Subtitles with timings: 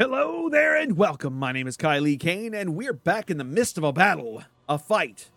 [0.00, 1.36] Hello there and welcome.
[1.36, 4.78] My name is Kailee Cain, and we're back in the midst of a battle, a
[4.78, 5.28] fight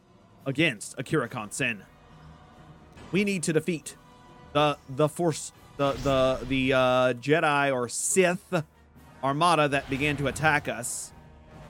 [0.46, 1.82] against Akira Sen.
[3.12, 3.96] We need to defeat
[4.54, 8.64] the the force the the the uh, Jedi or Sith
[9.24, 11.12] armada that began to attack us.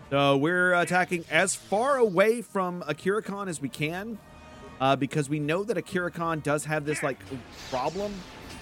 [0.10, 4.20] So we're attacking as far away from Akira Khan as we can,
[4.82, 7.20] uh, because we know that Akira Khan does have this like
[7.70, 8.14] problem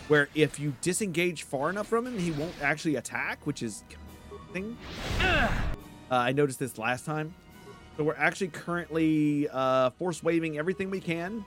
[0.08, 3.84] where if you disengage far enough from him, he won't actually attack, which is
[4.52, 4.78] thing.
[5.20, 5.50] Uh,
[6.10, 7.34] I noticed this last time.
[7.98, 11.44] So we're actually currently uh, force waving everything we can.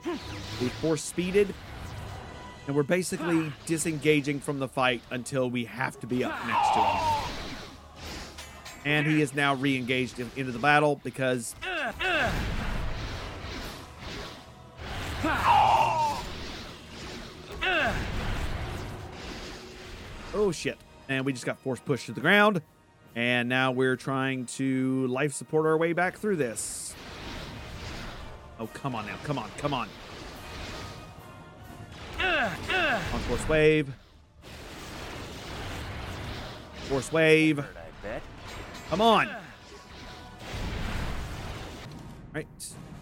[0.61, 1.53] We force speeded.
[2.67, 6.79] And we're basically disengaging from the fight until we have to be up next to
[6.79, 6.97] him.
[8.85, 11.55] And he is now re-engaged in, into the battle because...
[20.35, 20.77] Oh shit.
[21.09, 22.61] And we just got force pushed to the ground.
[23.15, 26.95] And now we're trying to life support our way back through this.
[28.59, 29.17] Oh, come on now.
[29.23, 29.49] Come on.
[29.57, 29.87] Come on.
[32.19, 33.93] On force wave.
[36.89, 37.63] Force wave.
[38.89, 39.27] Come on.
[39.27, 39.35] All
[42.33, 42.47] right.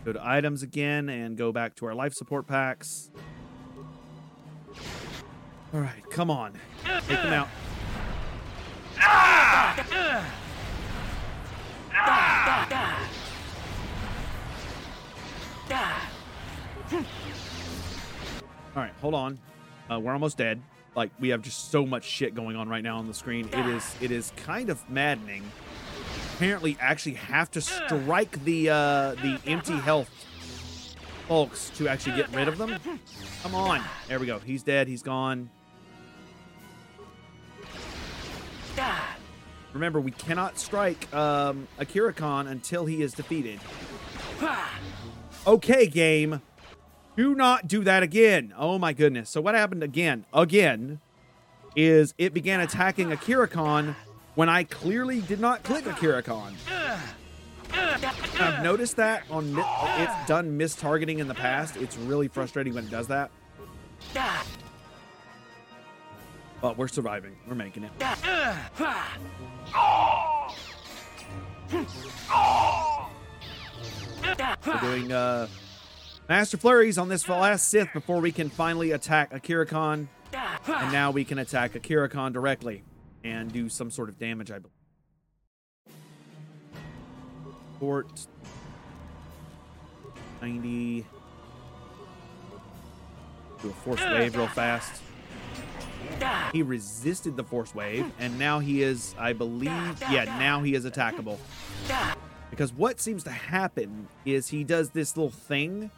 [0.04, 3.12] Go to items again and go back to our life support packs.
[5.73, 6.04] All right.
[6.09, 6.54] Come on.
[7.08, 7.48] Take them out.
[18.75, 19.39] All right, hold on.
[19.89, 20.61] Uh, we're almost dead.
[20.95, 23.47] Like we have just so much shit going on right now on the screen.
[23.53, 25.44] It is it is kind of maddening.
[26.36, 30.09] Apparently, actually have to strike the uh, the empty health
[31.27, 32.77] folks to actually get rid of them.
[33.44, 33.81] Come on.
[34.08, 34.39] There we go.
[34.39, 34.88] He's dead.
[34.88, 35.49] He's gone.
[39.73, 43.59] Remember, we cannot strike um, Akira Khan until he is defeated.
[45.48, 46.42] Okay, game.
[47.15, 48.54] Do not do that again.
[48.58, 49.30] Oh my goodness.
[49.30, 50.26] So what happened again?
[50.33, 50.99] Again
[51.76, 53.95] is it began attacking Akira Khan
[54.36, 56.55] when I clearly did not click Akira Khan.
[57.73, 59.55] I've noticed that on
[59.98, 61.77] it's done mistargeting in the past.
[61.77, 63.31] It's really frustrating when it does that.
[66.61, 67.36] But we're surviving.
[67.48, 67.92] We're making it.
[74.66, 75.48] We're doing uh,
[76.30, 80.08] Master Flurries on this last Sith before we can finally attack Akira Khan.
[80.67, 82.83] And now we can attack Akira Khan directly
[83.23, 84.72] and do some sort of damage, I believe.
[87.80, 88.28] Fort
[90.42, 91.05] 90.
[93.61, 95.02] Do a force wave real fast.
[96.54, 100.86] He resisted the force wave, and now he is, I believe, yeah, now he is
[100.86, 101.38] attackable.
[102.49, 105.89] Because what seems to happen is he does this little thing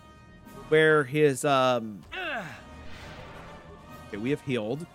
[0.69, 2.01] where his, um...
[4.07, 4.85] Okay, we have healed.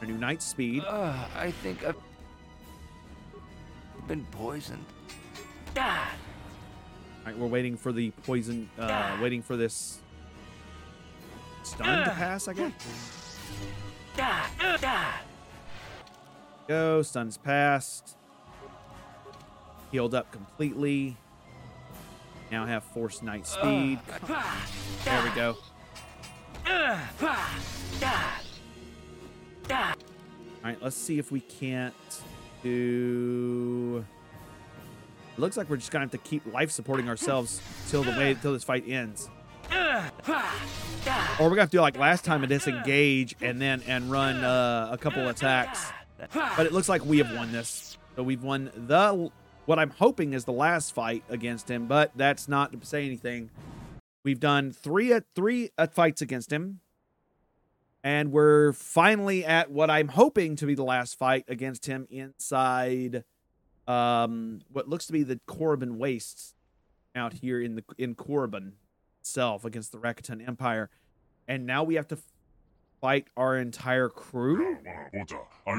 [0.00, 0.84] Our new Knight Speed.
[0.86, 1.96] Uh, I think I've
[4.06, 4.84] been poisoned.
[5.76, 5.84] All
[7.24, 10.00] right, we're waiting for the poison, uh, waiting for this
[11.62, 12.72] stun to pass, I guess.
[16.68, 18.16] Go, sun's passed.
[19.90, 21.16] Healed up completely.
[22.50, 23.98] Now have force Knight Speed.
[25.04, 25.56] There we go.
[30.64, 31.94] Alright, let's see if we can't
[32.62, 34.04] do
[35.38, 38.52] looks like we're just gonna have to keep life supporting ourselves till the way till
[38.52, 39.28] this fight ends.
[41.38, 44.44] Or we're gonna have to do like last time and disengage and then and run
[44.44, 45.90] uh, a couple attacks.
[46.32, 47.98] But it looks like we have won this.
[48.16, 49.30] So we've won the
[49.66, 53.50] what I'm hoping is the last fight against him, but that's not to say anything.
[54.24, 56.80] We've done three at three at fights against him.
[58.04, 63.24] And we're finally at what I'm hoping to be the last fight against him inside
[63.88, 66.54] um what looks to be the Korriban Wastes
[67.16, 68.72] out here in the in Korriban
[69.22, 70.90] itself against the Rakatan Empire.
[71.46, 72.18] And now we have to
[73.00, 74.76] fight our entire crew?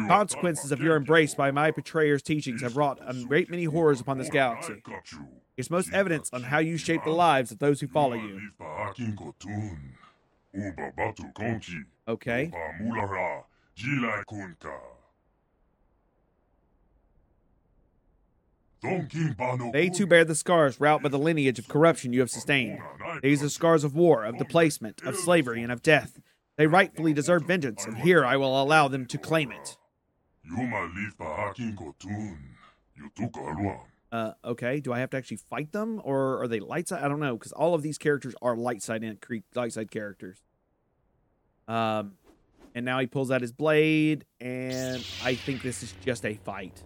[0.07, 4.17] Consequences of your embrace by my betrayer's teachings have wrought a great many horrors upon
[4.17, 4.81] this galaxy.
[5.57, 8.39] It's most evidence on how you shape the lives of those who follow you.
[12.07, 12.51] Okay.
[18.83, 22.79] They too bear the scars wrought by the lineage of corruption you have sustained.
[23.21, 26.19] These are scars of war, of displacement, of slavery, and of death.
[26.57, 29.77] They rightfully deserve vengeance, and here I will allow them to claim it.
[30.43, 32.37] Yuma lipa akin kotun.
[32.99, 33.79] Yutuka aluang.
[34.11, 34.79] Uh, okay.
[34.79, 37.01] Do I have to actually fight them, or are they light side?
[37.03, 39.89] I don't know, because all of these characters are light side and cre- light side
[39.89, 40.43] characters.
[41.67, 42.13] Um,
[42.75, 46.83] and now he pulls out his blade, and I think this is just a fight.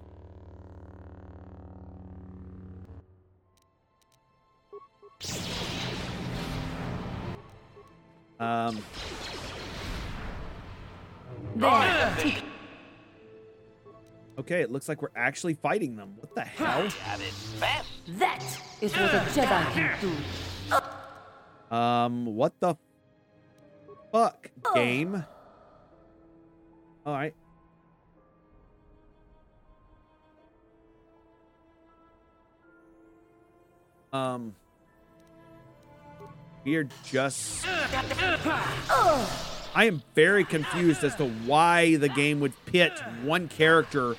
[8.39, 8.84] Um,
[11.56, 12.16] There.
[14.38, 16.13] okay, it looks like we're actually fighting them.
[16.19, 16.84] What the hell?
[16.84, 17.88] Got it fast.
[18.19, 18.44] That
[18.81, 21.75] is what a Jedi can do.
[21.75, 22.75] Um, what the
[24.12, 25.25] fuck, game?
[27.06, 27.33] All right.
[34.13, 34.56] Um,
[37.06, 37.66] just.
[39.75, 42.94] I am very confused as to why the game would pit
[43.24, 44.16] one character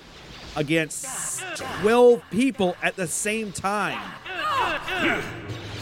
[0.56, 1.41] against
[1.83, 4.00] 12 people at the same time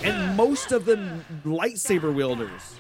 [0.03, 2.77] and most of them lightsaber wielders.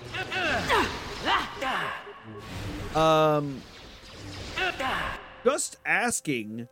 [2.94, 3.62] Um,
[5.44, 6.68] just asking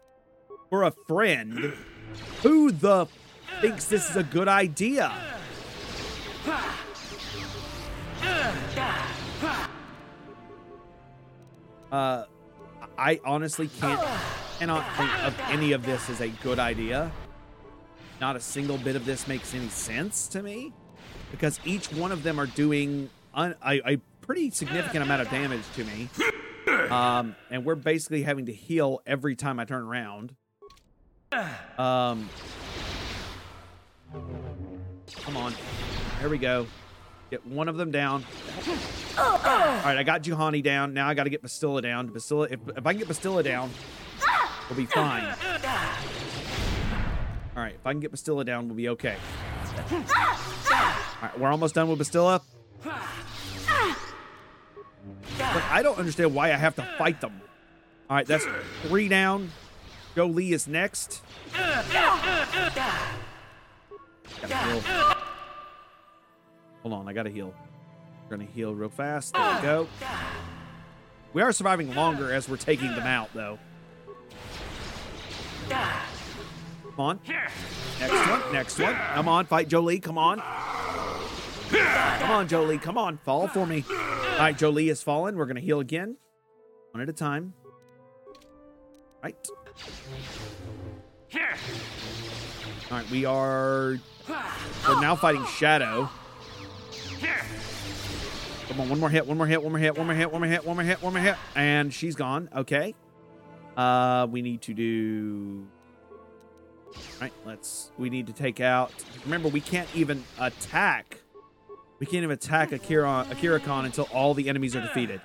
[0.70, 1.74] for a friend
[2.42, 3.06] who the
[3.60, 5.12] thinks this is a good idea.
[11.90, 12.24] Uh,
[12.98, 14.00] I honestly can't
[14.58, 17.12] cannot think of any of this as a good idea.
[18.20, 20.72] Not a single bit of this makes any sense to me
[21.30, 25.62] because each one of them are doing un- a, a pretty significant amount of damage
[25.74, 26.08] to me.
[26.90, 30.34] Um, and we're basically having to heal every time I turn around.
[31.76, 32.28] Um,
[35.22, 35.52] come on.
[36.20, 36.66] Here we go.
[37.30, 38.24] Get one of them down.
[39.18, 40.94] All right, I got Juhani down.
[40.94, 42.10] Now I got to get Bastila down.
[42.10, 43.70] Bastila, if, if I can get Bastila down,
[44.68, 45.24] we'll be fine.
[47.56, 49.16] All right, if I can get Bastila down, we'll be okay.
[49.90, 50.04] All
[51.22, 52.42] right, we're almost done with Bastila.
[55.38, 57.40] But I don't understand why I have to fight them.
[58.08, 58.46] All right, that's
[58.82, 59.50] three down.
[60.14, 61.22] Jolee is next.
[66.84, 67.54] Hold on, I gotta heal.
[68.28, 69.32] We're gonna heal real fast.
[69.32, 69.88] There we go.
[71.32, 73.58] We are surviving longer as we're taking them out, though.
[75.70, 77.20] Come on.
[77.98, 78.52] Next one.
[78.52, 78.94] Next one.
[79.14, 80.02] Come on, fight Jolee.
[80.02, 80.42] Come on.
[81.70, 82.80] Come on, Jolee.
[82.80, 83.16] Come on.
[83.24, 83.82] Fall for me.
[83.90, 85.36] All right, Jolee is fallen.
[85.36, 86.18] We're gonna heal again.
[86.90, 87.54] One at a time.
[89.22, 89.36] Right.
[91.34, 93.96] All right, we are.
[94.86, 96.10] We're now fighting Shadow.
[98.68, 100.40] Come on, one more hit, one more hit, one more hit, one more hit, one
[100.40, 102.48] more hit, one more hit, one more hit, and she's gone.
[102.56, 102.94] Okay.
[103.76, 105.66] Uh, we need to do.
[106.94, 107.90] All right, let's.
[107.98, 108.92] We need to take out.
[109.24, 111.20] Remember, we can't even attack.
[111.98, 115.20] We can't even attack Akira Akira Khan until all the enemies are defeated.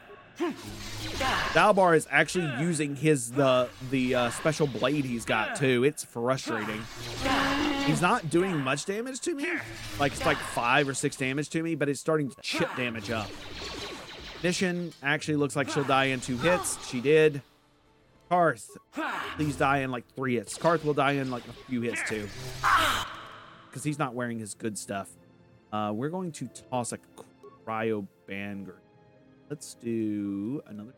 [1.53, 5.83] Zaalbar is actually using his the the uh, special blade he's got too.
[5.83, 6.81] It's frustrating.
[7.89, 9.47] He's not doing much damage to me.
[9.99, 13.09] Like it's like five or six damage to me, but it's starting to chip damage
[13.09, 13.27] up.
[14.43, 16.87] Mission actually looks like she'll die in two hits.
[16.87, 17.41] She did.
[18.29, 18.77] Carth,
[19.37, 20.55] please die in like three hits.
[20.55, 22.29] Carth will die in like a few hits too.
[23.67, 25.09] Because he's not wearing his good stuff.
[25.73, 26.99] Uh, we're going to toss a
[27.65, 28.83] cryo banger.
[29.49, 30.93] Let's do another.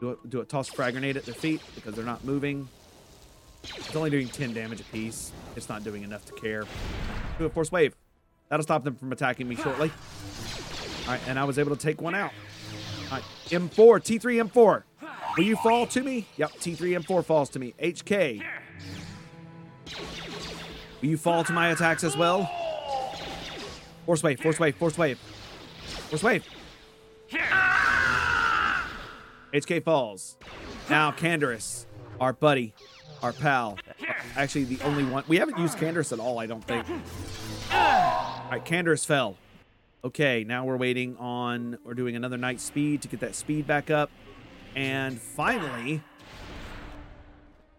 [0.00, 2.70] Do do a toss frag grenade at their feet because they're not moving.
[3.76, 5.32] It's only doing 10 damage apiece.
[5.56, 6.64] It's not doing enough to care.
[7.38, 7.94] Do a force wave.
[8.48, 9.90] That'll stop them from attacking me shortly.
[11.06, 12.32] All right, and I was able to take one out.
[13.10, 14.82] All right, M4, T3, M4.
[15.36, 16.26] Will you fall to me?
[16.36, 17.74] Yep, T3, M4 falls to me.
[17.80, 18.42] HK.
[21.00, 22.50] Will you fall to my attacks as well?
[24.06, 25.18] Force wave, force wave, force wave.
[25.18, 26.44] Force wave.
[29.52, 30.36] HK falls.
[30.88, 31.86] Now Canderous,
[32.20, 32.74] our buddy,
[33.22, 33.78] our pal.
[34.36, 35.24] Actually, the only one.
[35.28, 36.86] We haven't used Canderous at all, I don't think.
[37.72, 39.36] All right, Canderous fell.
[40.04, 41.78] Okay, now we're waiting on.
[41.84, 44.10] We're doing another Knight Speed to get that speed back up.
[44.74, 46.02] And finally,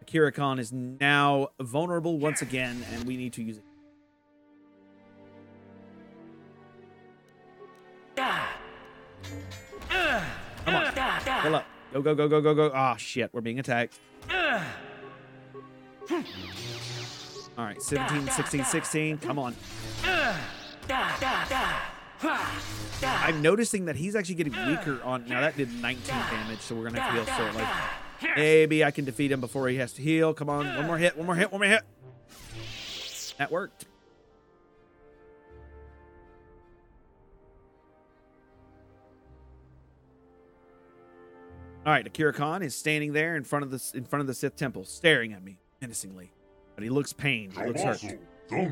[0.01, 3.63] Akira Khan is now vulnerable once again, and we need to use it.
[10.65, 10.91] Come on.
[11.41, 11.65] Pull up.
[11.93, 12.71] Go, go, go, go, go, go.
[12.73, 13.29] Ah, shit.
[13.31, 13.99] We're being attacked.
[16.09, 17.81] All right.
[17.81, 19.17] 17, 16, 16.
[19.17, 19.55] Come on.
[23.01, 24.69] I'm noticing that he's actually getting uh.
[24.69, 25.27] weaker on.
[25.27, 27.51] Now that did 19 damage, so we're gonna have to heal.
[27.51, 30.33] So like, maybe I can defeat him before he has to heal.
[30.33, 31.83] Come on, one more hit, one more hit, one more hit.
[33.37, 33.85] That worked.
[41.85, 44.33] All right, Akira Khan is standing there in front of the in front of the
[44.33, 46.31] Sith temple, staring at me menacingly.
[46.75, 47.53] But he looks pained.
[47.53, 48.03] He looks hurt.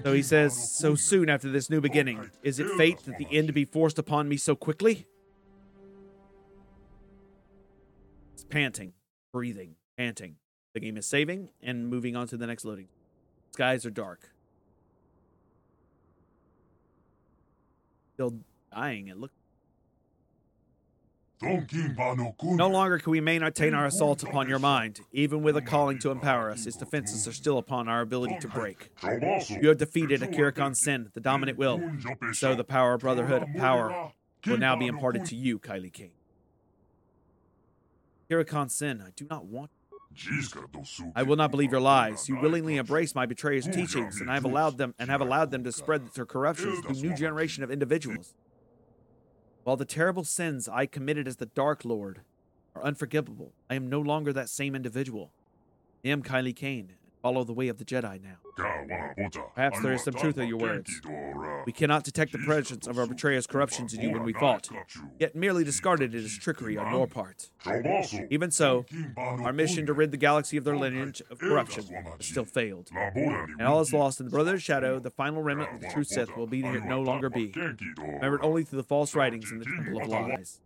[0.04, 3.54] So he says, So soon after this new beginning, is it fate that the end
[3.54, 5.06] be forced upon me so quickly?
[8.34, 8.94] It's panting,
[9.34, 10.36] breathing, panting.
[10.74, 12.88] The game is saving and moving on to the next loading.
[13.52, 14.30] Skies are dark.
[18.14, 18.36] Still
[18.74, 19.34] dying, it looks.
[22.58, 25.02] No longer can we maintain our assault upon your mind.
[25.12, 28.48] Even with a calling to empower us, its defenses are still upon our ability to
[28.48, 28.90] break.
[29.62, 31.82] You have defeated Akira Khan Sen, the dominant will.
[32.34, 34.12] So the power of Brotherhood of Power
[34.48, 36.12] will now be imparted to you, Kylie King.
[38.28, 39.72] Akira Khan Sen, I do not want.
[41.14, 42.30] I will not believe your lies.
[42.30, 45.66] You willingly embrace my betrayer's teachings, and I have allowed them and have allowed them
[45.66, 48.34] to spread their corruptions through new generation of individuals.
[49.66, 52.22] While the terrible sins I committed as the Dark Lord
[52.76, 55.32] are unforgivable, I am no longer that same individual.
[56.06, 56.92] I am Kailee Cain,
[57.26, 58.38] follow the way of the Jedi now.
[59.56, 61.02] Perhaps there is some truth in your words.
[61.66, 64.70] We cannot detect the presence of our betrayer's corruptions in you when we fought,
[65.20, 67.50] yet merely discarded it as trickery on your part.
[68.30, 68.86] Even so,
[69.18, 72.92] our mission to rid the galaxy of their lineage of corruption has still failed.
[72.94, 76.04] And all is lost in the Brotherhood of Shadow, the final remnant of the true
[76.04, 77.52] Sith will be no longer be,
[77.98, 80.62] remembered only through the false writings in the Temple of Lies.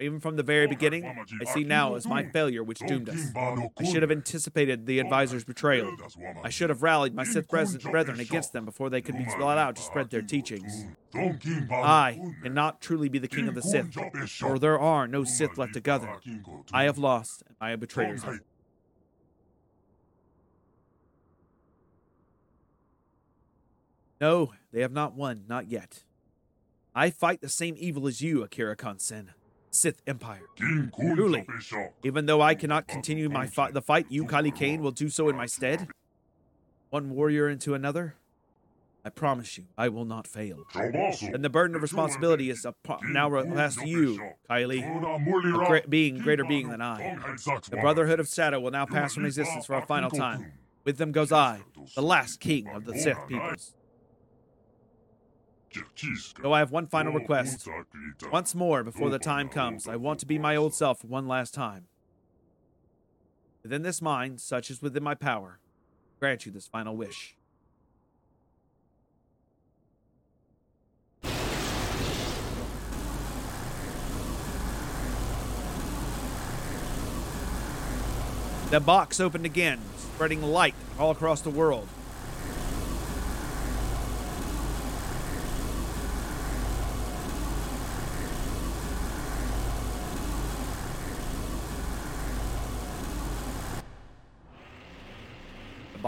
[0.00, 3.30] Even from the very beginning, I see now as my failure which doomed us.
[3.36, 5.94] I should have anticipated the advisor's betrayal.
[6.42, 9.76] I should have rallied my Sith brethren against them before they could be allowed out
[9.76, 10.86] to spread their teachings.
[11.14, 13.96] I cannot truly be the king of the Sith,
[14.38, 16.44] for there are no Sith left to govern.
[16.72, 18.40] I have lost, and I have betrayed them.
[24.20, 26.02] No, they have not won, not yet.
[26.98, 29.30] I fight the same evil as you, Akira Sen.
[29.70, 30.42] Sith Empire.
[30.56, 31.46] Truly,
[32.02, 35.28] even though I cannot continue my fight, the fight, you, Kailee Cain, will do so
[35.28, 35.86] in my stead.
[36.90, 38.16] One warrior into another.
[39.04, 40.64] I promise you, I will not fail.
[40.74, 42.66] And the burden of responsibility is
[43.04, 47.16] now passed to you, Kailee, a great being, greater being than I.
[47.70, 50.54] The Brotherhood of Shadow will now pass from existence for a final time.
[50.82, 51.60] With them goes I,
[51.94, 53.74] the last king of the Sith peoples.
[56.42, 57.68] Though I have one final request.
[58.32, 61.54] Once more, before the time comes, I want to be my old self one last
[61.54, 61.86] time.
[63.62, 65.58] Within this mind, such as within my power,
[66.20, 67.36] grant you this final wish.
[78.70, 81.88] The box opened again, spreading light all across the world.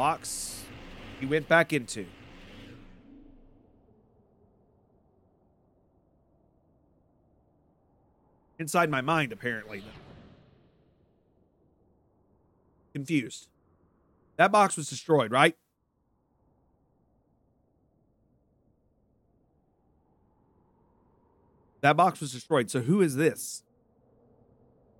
[0.00, 0.64] Box
[1.20, 2.06] he went back into.
[8.58, 9.84] Inside my mind, apparently.
[12.94, 13.48] Confused.
[14.38, 15.54] That box was destroyed, right?
[21.82, 22.70] That box was destroyed.
[22.70, 23.64] So who is this?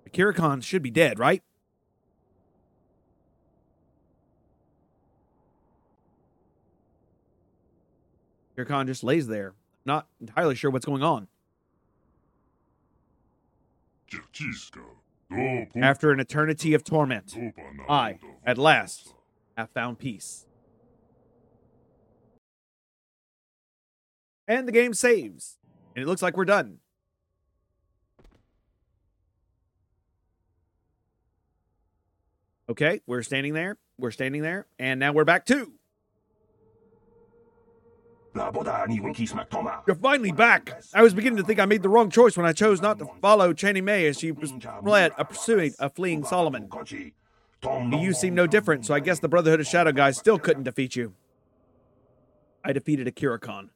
[0.05, 1.41] Akira Khan should be dead, right?
[8.65, 9.53] Khan just lays there,
[9.85, 11.27] not entirely sure what's going on.
[15.75, 17.37] After an eternity of torment,
[17.89, 19.13] I, at last,
[19.57, 20.45] have found peace.
[24.47, 25.57] And the game saves.
[25.95, 26.79] And it looks like we're done.
[32.69, 33.77] Okay, we're standing there.
[33.97, 34.67] We're standing there.
[34.79, 35.73] And now we're back to
[38.33, 40.81] you're finally back.
[40.93, 43.07] I was beginning to think I made the wrong choice when I chose not to
[43.21, 46.69] follow Channing Mei as she was fled, uh, pursuing a fleeing Solomon.
[47.63, 50.95] You seem no different, so I guess the Brotherhood of Shadow guys still couldn't defeat
[50.95, 51.13] you.
[52.63, 53.71] I defeated Akira Khan.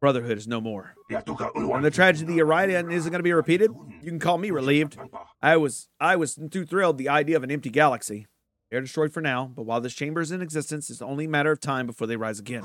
[0.00, 0.94] Brotherhood is no more.
[1.10, 3.70] And the tragedy of Raiden isn't going to be repeated.
[4.02, 4.96] You can call me relieved.
[5.42, 8.26] I was I was too thrilled the idea of an empty galaxy.
[8.70, 11.28] They are destroyed for now, but while this chamber is in existence, it's only a
[11.28, 12.62] matter of time before they rise again.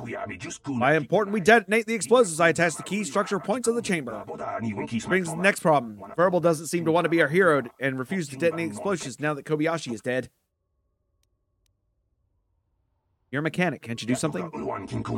[0.80, 4.24] By important we detonate the explosives, I attach the key structure points of the chamber.
[5.08, 6.00] Brings the next problem.
[6.16, 9.34] Verbal doesn't seem to want to be our hero and refuse to detonate explosives now
[9.34, 10.30] that Kobayashi is dead.
[13.32, 13.82] You're a mechanic.
[13.82, 14.52] Can't you do something?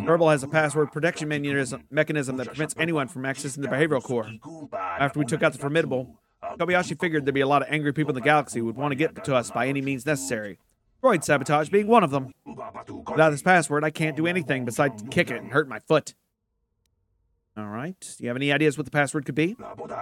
[0.06, 4.32] Verbal has a password protection mechanism, mechanism that prevents anyone from accessing the behavioral core.
[4.74, 6.16] After we took out the formidable,
[6.58, 8.94] Kobayashi figured there'd be a lot of angry people in the galaxy who would want
[8.94, 10.60] to get to us by any means necessary.
[11.04, 12.34] Droid sabotage being one of them.
[12.46, 16.14] Without this password, I can't do anything besides kick it and hurt my foot.
[17.58, 18.00] All right.
[18.00, 19.56] Do you have any ideas what the password could be?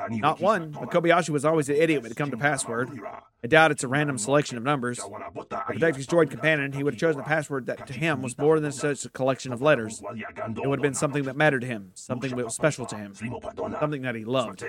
[0.09, 2.99] Not one, but Kobayashi was always an idiot when it come to password.
[3.43, 4.97] I doubt it's a random selection of numbers.
[4.97, 8.37] To protect his droid companion, he would have chosen a password that to him was
[8.37, 10.01] more than just a collection of letters.
[10.03, 13.15] It would have been something that mattered to him, something that was special to him,
[13.15, 14.61] something that he loved.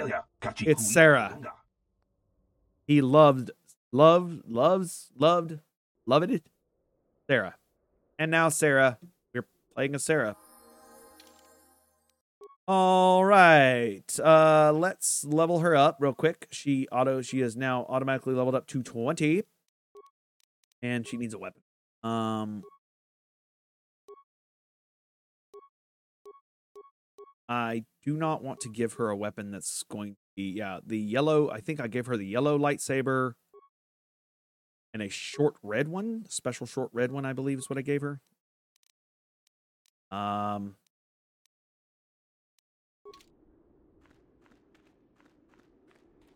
[0.61, 1.39] It's Sarah.
[2.87, 3.51] He loved,
[3.91, 5.59] loved, loves, loved,
[6.07, 6.45] loved it.
[7.29, 7.57] Sarah.
[8.19, 8.99] And now Sarah.
[9.35, 10.37] We're playing as Sarah.
[12.69, 14.03] All right.
[14.19, 16.49] Uh let's level her up real quick.
[16.51, 19.43] She auto she is now automatically leveled up to 20.
[20.83, 21.63] And she needs a weapon.
[22.03, 22.63] Um
[27.49, 30.99] I do not want to give her a weapon that's going to be yeah, the
[30.99, 33.33] yellow, I think I gave her the yellow lightsaber
[34.93, 38.03] and a short red one, special short red one I believe is what I gave
[38.03, 38.21] her.
[40.11, 40.77] Um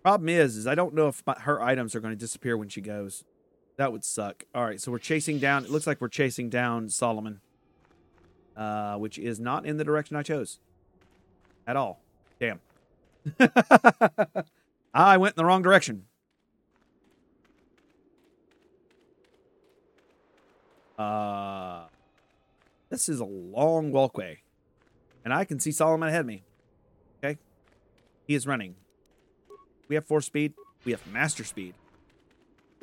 [0.02, 2.69] Problem is, is I don't know if my, her items are going to disappear when
[2.69, 3.25] she goes.
[3.76, 4.45] That would suck.
[4.54, 5.64] All right, so we're chasing down.
[5.64, 7.40] It looks like we're chasing down Solomon,
[8.57, 10.59] uh, which is not in the direction I chose
[11.66, 12.00] at all.
[12.38, 12.61] Damn.
[14.95, 16.07] I went in the wrong direction.
[21.00, 21.87] Uh,
[22.90, 24.42] this is a long walkway,
[25.25, 26.42] and I can see Solomon ahead of me.
[27.25, 27.38] Okay,
[28.26, 28.75] he is running.
[29.88, 30.52] We have force speed.
[30.85, 31.73] We have master speed.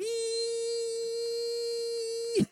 [2.40, 2.44] I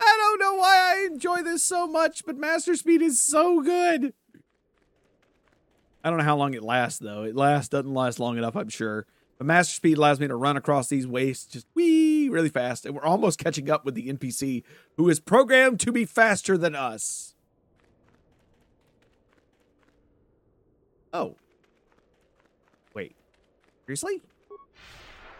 [0.00, 4.12] don't know why I enjoy this so much, but master speed is so good.
[6.02, 7.22] I don't know how long it lasts though.
[7.22, 9.06] It lasts doesn't last long enough, I'm sure.
[9.38, 12.94] But master speed allows me to run across these wastes just wee really fast, and
[12.94, 14.62] we're almost catching up with the NPC
[14.96, 17.34] who is programmed to be faster than us.
[21.12, 21.36] Oh.
[22.94, 23.14] Wait.
[23.86, 24.22] Seriously?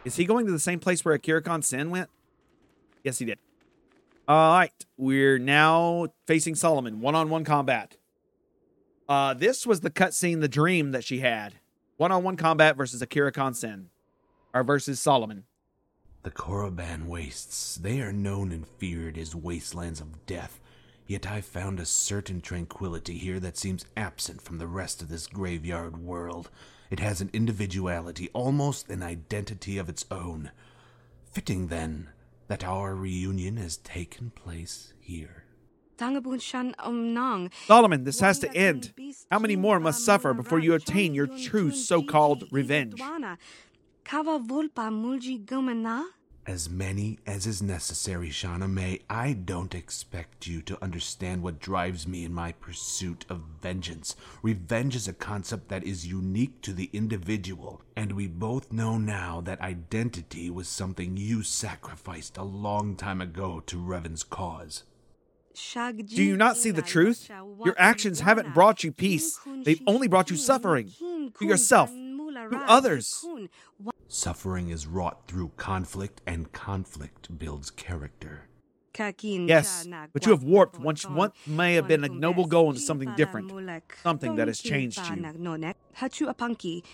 [0.04, 2.08] Is he going to the same place where Akira Sen went?
[3.04, 3.38] Yes, he did.
[4.26, 4.72] All right.
[4.96, 7.00] We're now facing Solomon.
[7.00, 7.96] One on one combat.
[9.08, 11.54] Uh, this was the cutscene, the dream that she had.
[11.96, 13.88] One on one combat versus Akira Sen.
[14.54, 15.44] Or versus Solomon.
[16.28, 20.60] The Korriban Wastes, they are known and feared as wastelands of death.
[21.06, 25.26] Yet I found a certain tranquility here that seems absent from the rest of this
[25.26, 26.50] graveyard world.
[26.90, 30.50] It has an individuality, almost an identity of its own.
[31.32, 32.10] Fitting, then,
[32.48, 35.44] that our reunion has taken place here.
[35.98, 38.92] Solomon, Solomon, this has to end.
[39.30, 43.00] How many more must suffer before you attain your true so called revenge?
[46.48, 49.00] As many as is necessary, Shauna May.
[49.10, 54.16] I don't expect you to understand what drives me in my pursuit of vengeance.
[54.40, 59.42] Revenge is a concept that is unique to the individual, and we both know now
[59.42, 64.84] that identity was something you sacrificed a long time ago to Revan's cause.
[65.74, 67.28] Do you not see the truth?
[67.62, 70.92] Your actions haven't brought you peace, they've only brought you suffering.
[70.98, 71.90] To yourself,
[72.50, 73.24] to others.
[74.08, 78.48] Suffering is wrought through conflict, and conflict builds character.
[79.48, 80.78] Yes, but you have warped.
[80.78, 83.52] once what may have been a noble goal into something different,
[84.02, 85.32] something that has changed you.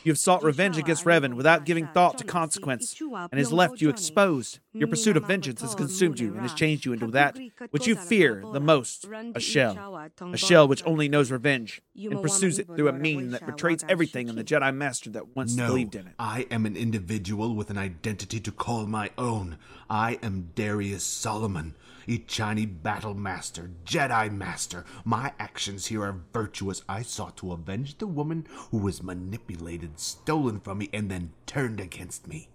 [0.05, 3.89] You have sought revenge against Revan without giving thought to consequence, and has left you
[3.89, 4.61] exposed.
[4.73, 7.39] Your pursuit of vengeance has consumed you and has changed you into that
[7.71, 9.07] which you fear the most.
[9.35, 10.09] A shell.
[10.21, 14.29] A shell which only knows revenge and pursues it through a mean that betrays everything
[14.29, 16.15] in the Jedi Master that once No, believed in it.
[16.19, 19.59] I am an individual with an identity to call my own.
[19.89, 21.75] I am Darius Solomon,
[22.07, 24.85] Ichani Battle Master, Jedi Master.
[25.05, 26.83] My actions here are virtuous.
[26.89, 31.81] I sought to avenge the woman who was manipulated, stolen from me, and then turned
[31.81, 32.49] against me.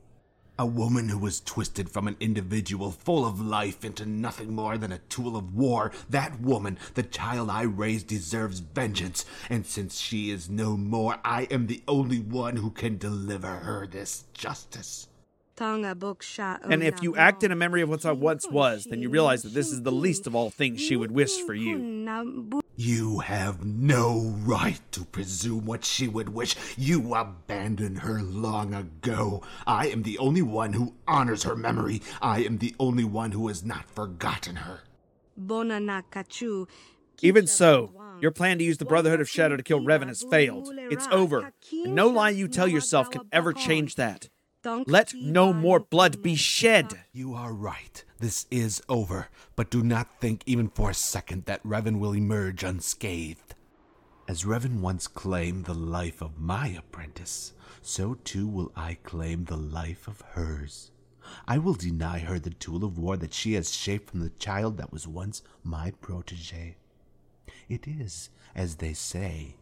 [0.58, 4.92] A woman who was twisted from an individual full of life into nothing more than
[4.92, 5.94] a tool of war.
[6.10, 9.26] That woman, the child I raised, deserves vengeance.
[9.50, 13.88] And since she is no more, I am the only one who can deliver her
[13.88, 15.08] this justice.
[15.60, 19.44] And if you act in a memory of what I once was, then you realize
[19.44, 21.78] that this is the least of all things she would wish for you.
[22.76, 26.56] You have no right to presume what she would wish.
[26.78, 29.44] You abandoned her long ago.
[29.68, 32.02] I am the only one who honors her memory.
[32.22, 34.82] I am the only one who has not forgotten her.
[37.22, 37.92] Even so,
[38.22, 40.72] your plan to use the Brotherhood of Shadow to kill Revan has failed.
[40.90, 41.52] It's over.
[41.72, 44.30] And no lie you tell yourself can ever change that.
[44.66, 47.04] Let no more blood be shed.
[47.14, 48.04] You are right.
[48.20, 49.30] This is over.
[49.56, 53.56] But do not think even for a second that Revan will emerge unscathed.
[54.28, 59.58] As Revan once claimed the life of my apprentice, so too will I claim the
[59.58, 60.92] life of hers.
[61.48, 64.78] I will deny her the tool of war that she has shaped from the child
[64.78, 66.76] that was once my protege.
[67.70, 69.56] It is, as they say,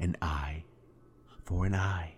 [0.00, 0.64] an eye
[1.44, 2.16] for an eye.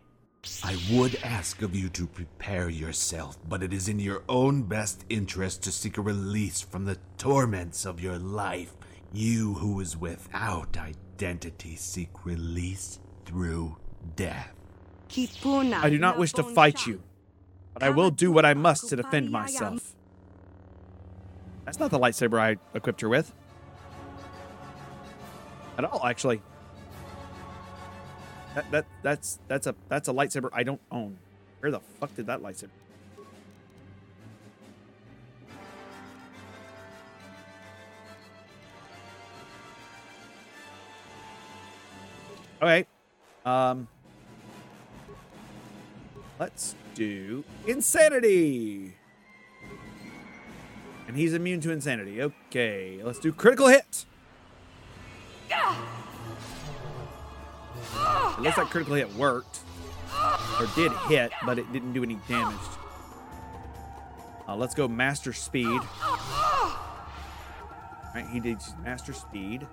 [0.62, 5.04] I would ask of you to prepare yourself, but it is in your own best
[5.08, 8.74] interest to seek a release from the torments of your life.
[9.12, 13.76] You who is without identity seek release through
[14.16, 14.52] death.
[15.16, 17.02] I do not wish to fight you,
[17.72, 19.94] but I will do what I must to defend myself.
[21.64, 23.32] That's not the lightsaber I equipped her with.
[25.78, 26.42] At all, actually.
[28.54, 31.18] That, that that's that's a that's a lightsaber I don't own.
[31.60, 32.70] Where the fuck did that lightsaber?
[42.62, 42.86] Okay.
[43.44, 43.88] Um
[46.38, 48.94] Let's do insanity.
[51.06, 52.20] And he's immune to insanity.
[52.20, 54.04] Okay, let's do critical hit.
[58.38, 59.60] Looks like critical hit worked.
[60.60, 62.56] Or did hit, but it didn't do any damage.
[64.46, 65.80] Uh, let's go master speed.
[68.32, 69.66] He did master speed.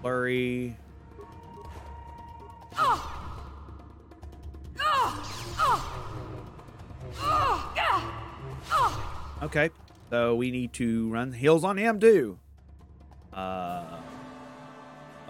[0.00, 0.76] Flurry.
[9.42, 9.70] Okay,
[10.10, 12.38] so we need to run heals on him too.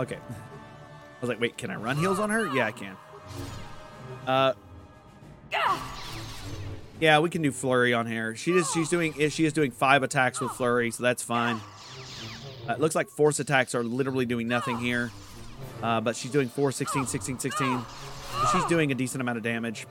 [0.00, 0.16] Okay.
[0.16, 2.46] I was like, wait, can I run heals on her?
[2.54, 2.96] Yeah, I can.
[4.26, 4.54] Uh,
[7.00, 8.34] yeah, we can do flurry on her.
[8.34, 11.60] She is she's doing she is doing five attacks with flurry, so that's fine.
[12.66, 15.10] Uh, it looks like force attacks are literally doing nothing here,
[15.82, 17.80] uh, but she's doing 4, 16, 16, 16.
[18.32, 19.86] So she's doing a decent amount of damage.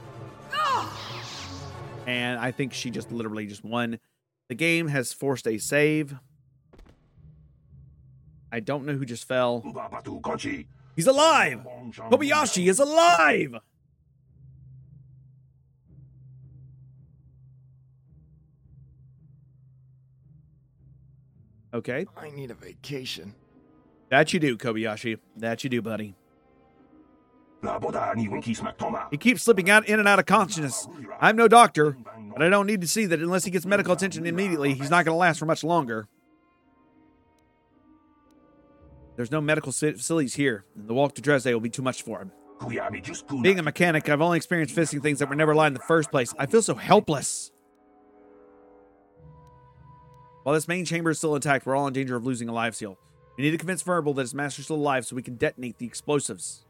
[2.08, 4.00] And I think she just literally just won.
[4.48, 6.16] The game has forced a save.
[8.52, 9.62] I don't know who just fell.
[10.96, 11.60] He's alive!
[12.12, 13.56] Kobayashi is alive!
[21.74, 22.08] Okay.
[22.18, 23.36] I need a vacation.
[24.10, 25.20] That you do, Kobayashi.
[25.38, 26.16] That you do, buddy.
[27.62, 29.08] Laboda ni Winky Smack Toma.
[29.12, 30.88] He keeps slipping out in and out of consciousness.
[31.20, 31.96] I'm no doctor,
[32.34, 35.06] but I don't need to see that unless he gets medical attention immediately, he's not
[35.06, 36.08] going to last for much longer.
[39.20, 40.64] There's no medical facilities here.
[40.78, 42.32] and The walk to Dresde will be too much for him.
[43.42, 46.10] Being a mechanic, I've only experienced fixing things that were never aligned in the first
[46.10, 46.34] place.
[46.40, 47.52] I feel so helpless.
[50.44, 52.78] While this main chamber is still intact, we're all in danger of losing a live
[52.78, 52.98] seal.
[53.38, 55.86] We need to convince Verbal that his master's still alive so we can detonate the
[55.86, 56.64] explosives.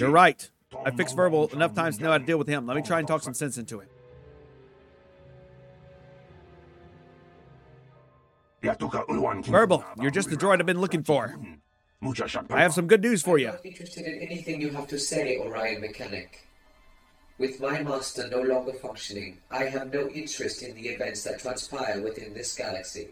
[0.00, 0.50] You're right.
[0.84, 2.66] I fixed Verbal enough times to know how to deal with him.
[2.66, 3.88] Let me try and talk some sense into it.
[8.62, 11.38] Verbal, you're just the droid I've been looking for.
[12.02, 13.48] I have some good news for you.
[13.48, 16.46] I'm not interested in anything you have to say, Orion Mechanic.
[17.38, 22.00] With my master no longer functioning, I have no interest in the events that transpire
[22.02, 23.08] within this galaxy.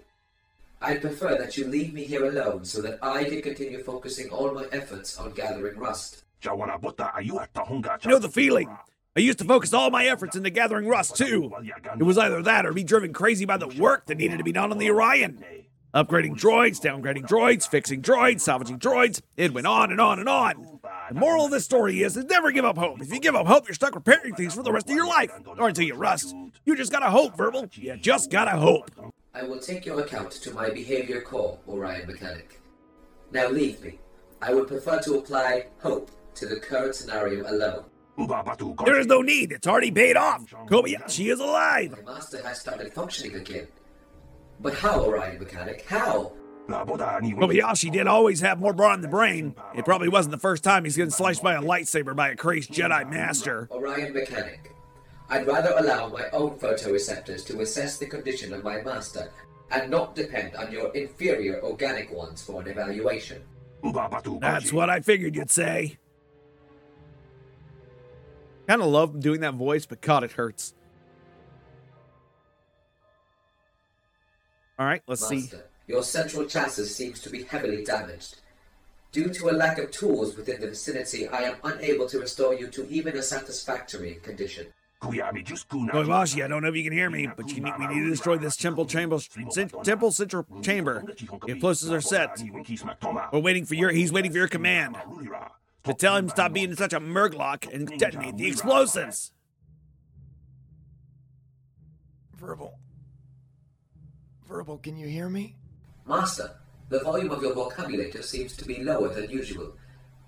[0.80, 4.52] I prefer that you leave me here alone so that I can continue focusing all
[4.52, 6.24] my efforts on gathering rust.
[6.42, 8.04] Jawana Bota Ayu at Tahunga.
[8.04, 8.68] You know the feeling.
[9.18, 11.52] I used to focus all my efforts into gathering rust, too.
[11.98, 14.52] It was either that or be driven crazy by the work that needed to be
[14.52, 15.42] done on the Orion.
[15.92, 19.20] Upgrading droids, downgrading droids, fixing droids, salvaging droids.
[19.36, 20.78] It went on and on and on.
[21.08, 23.00] The moral of this story is, is never give up hope.
[23.00, 25.32] If you give up hope, you're stuck repairing things for the rest of your life.
[25.58, 26.36] Or until you rust.
[26.64, 27.68] You just gotta hope, Verbal.
[27.72, 28.88] You just gotta hope.
[29.34, 32.60] I will take your account to my behavior core, Orion Mechanic.
[33.32, 33.98] Now leave me.
[34.40, 37.84] I would prefer to apply hope to the current scenario alone.
[38.84, 39.52] There is no need.
[39.52, 40.50] It's already paid off.
[40.66, 41.92] Kobayashi is alive.
[42.04, 43.68] My master has started functioning again.
[44.60, 45.84] But how, Orion Mechanic?
[45.86, 46.32] How?
[46.68, 49.54] Kobayashi did always have more brawn than brain.
[49.74, 52.72] It probably wasn't the first time he's getting sliced by a lightsaber by a crazed
[52.72, 53.68] Jedi Master.
[53.70, 54.74] Orion Mechanic.
[55.30, 59.30] I'd rather allow my own photoreceptors to assess the condition of my master
[59.70, 63.42] and not depend on your inferior organic ones for an evaluation.
[64.40, 65.98] That's what I figured you'd say.
[68.68, 70.74] Kind of love doing that voice, but God, it hurts.
[74.78, 75.50] All right, let's see.
[75.86, 78.36] Your central chassis seems to be heavily damaged.
[79.10, 82.66] Due to a lack of tools within the vicinity, I am unable to restore you
[82.68, 84.66] to even a satisfactory condition.
[85.02, 88.36] Kobayashi, I don't know if you can hear me, but need, we need to destroy
[88.36, 89.18] this temple chamber,
[89.82, 91.04] temple central chamber.
[91.46, 92.38] The explosives are set.
[93.32, 93.90] We're waiting for your.
[93.90, 94.96] He's waiting for your command
[95.84, 99.32] to tell him to stop being such a murglock and detonate the explosives.
[102.36, 102.78] Verbal.
[104.46, 105.56] Verbal, can you hear me?
[106.06, 106.52] Master,
[106.88, 109.76] the volume of your vocabulator seems to be lower than usual.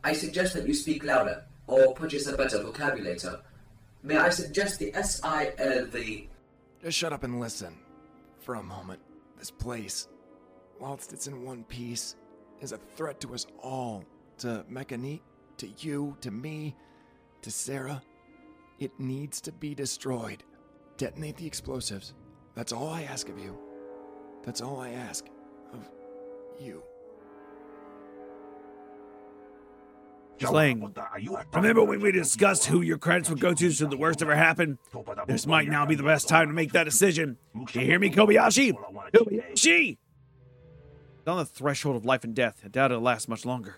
[0.04, 3.40] I suggest that you speak louder, or purchase a better vocabulator.
[4.02, 6.28] May I suggest the SILV?
[6.82, 7.76] Just shut up and listen.
[8.40, 9.00] For a moment,
[9.38, 10.08] this place,
[10.78, 12.16] whilst it's in one piece,
[12.60, 14.04] is a threat to us all.
[14.38, 15.20] To Mechanite,
[15.60, 16.74] to you, to me,
[17.42, 18.02] to Sarah.
[18.78, 20.42] It needs to be destroyed.
[20.96, 22.14] Detonate the explosives.
[22.54, 23.58] That's all I ask of you.
[24.42, 25.26] That's all I ask
[25.74, 25.86] of
[26.58, 26.82] you.
[30.40, 30.94] Sling.
[31.52, 34.78] Remember when we discussed who your credits would go to should the worst ever happen?
[35.26, 37.36] This might now be the best time to make that decision.
[37.54, 38.72] Do you hear me, Kobayashi?
[39.12, 39.98] Kobayashi!
[41.18, 42.62] It's on the threshold of life and death.
[42.64, 43.76] I doubt it'll last much longer.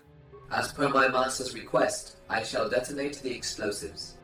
[0.53, 4.17] As per my master's request, I shall detonate the explosives.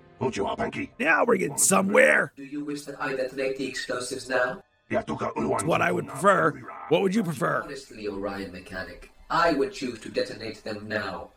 [1.00, 2.34] Now we're getting somewhere.
[2.36, 4.62] Do you wish that I detonate the explosives now?
[4.92, 6.52] It's what I would prefer.
[6.90, 7.64] What would you prefer?
[7.64, 11.30] Honestly, Orion Mechanic, I would choose to detonate them now.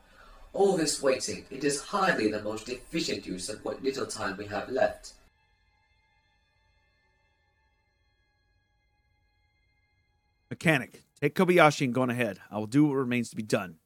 [0.53, 4.47] All this waiting, it is hardly the most efficient use of what little time we
[4.47, 5.15] have left.
[10.51, 12.41] Mechanic, take Kobayashi and go on ahead.
[12.51, 13.77] I will do what remains to be done.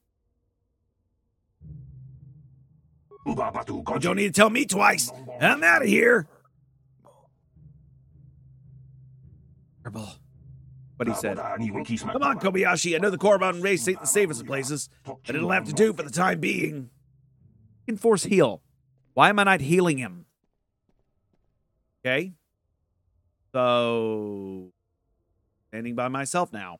[3.27, 5.11] You don't need to tell me twice.
[5.41, 6.27] I'm out of here.
[9.83, 10.09] Verbal.
[10.95, 11.37] What he said.
[11.37, 12.95] Come on, Kobayashi.
[12.95, 15.73] I know the core mountain race ain't the safest of places, but it'll have to
[15.73, 16.89] do for the time being.
[17.87, 18.61] Enforce heal.
[19.13, 20.25] Why am I not healing him?
[22.05, 22.33] Okay.
[23.53, 24.71] So,
[25.69, 26.77] standing by myself now.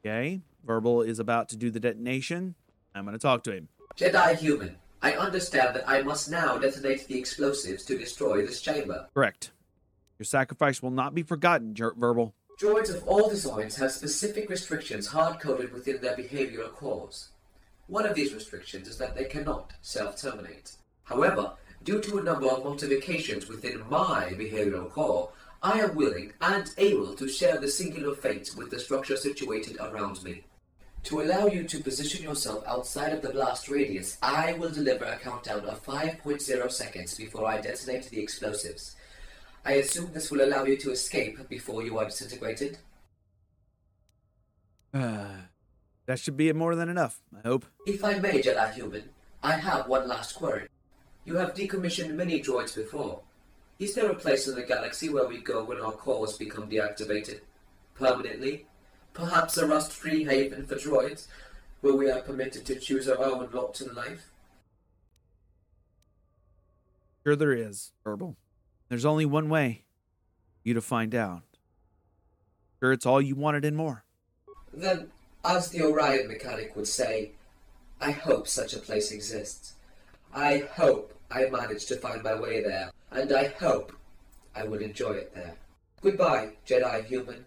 [0.00, 0.40] Okay.
[0.64, 2.54] Verbal is about to do the detonation.
[2.94, 3.68] I'm going to talk to him.
[3.96, 9.06] Jedi human, I understand that I must now detonate the explosives to destroy this chamber.
[9.14, 9.52] Correct.
[10.18, 12.34] Your sacrifice will not be forgotten, Jer- Verbal.
[12.60, 17.28] Droids of all designs have specific restrictions hard coded within their behavioral cores.
[17.86, 20.72] One of these restrictions is that they cannot self terminate.
[21.04, 21.52] However,
[21.84, 25.30] due to a number of modifications within my behavioral core,
[25.62, 30.22] I am willing and able to share the singular fate with the structure situated around
[30.24, 30.44] me.
[31.04, 35.18] To allow you to position yourself outside of the blast radius, I will deliver a
[35.18, 38.96] countdown of 5.0 seconds before I detonate the explosives.
[39.66, 42.78] I assume this will allow you to escape before you are disintegrated.
[44.94, 45.28] Uh,
[46.06, 47.66] that should be more than enough, I hope.
[47.86, 49.10] If I may, Jedi Human,
[49.42, 50.68] I have one last query.
[51.26, 53.20] You have decommissioned many droids before.
[53.78, 57.40] Is there a place in the galaxy where we go when our cores become deactivated?
[57.94, 58.66] Permanently?
[59.14, 61.28] Perhaps a rust-free haven for droids,
[61.80, 64.26] where we are permitted to choose our own lot in life?
[67.22, 68.36] Sure, there is, Verbal.
[68.88, 69.84] There's only one way
[70.62, 71.42] you to find out.
[72.80, 74.04] Sure, it's all you wanted and more.
[74.72, 75.10] Then,
[75.44, 77.32] as the Orion mechanic would say,
[78.00, 79.74] I hope such a place exists.
[80.34, 83.92] I hope I manage to find my way there, and I hope
[84.56, 85.54] I will enjoy it there.
[86.02, 87.44] Goodbye, Jedi human.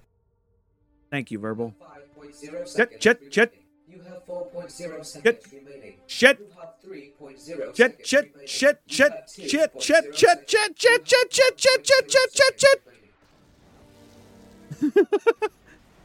[1.09, 1.73] Thank you, Verbal.
[1.81, 3.53] 5.0 Shit, seconds shit, shit.
[3.87, 5.45] You have 4.0 seconds Shit.
[5.53, 5.93] remaining.
[6.07, 6.39] Shit.
[6.39, 8.47] You have 3.0 Shit, shit, remaining.
[8.47, 12.81] shit, shit, shit, shit, shit, shit, shit, shit, shit, shit, shit, shit, shit, shit, shit.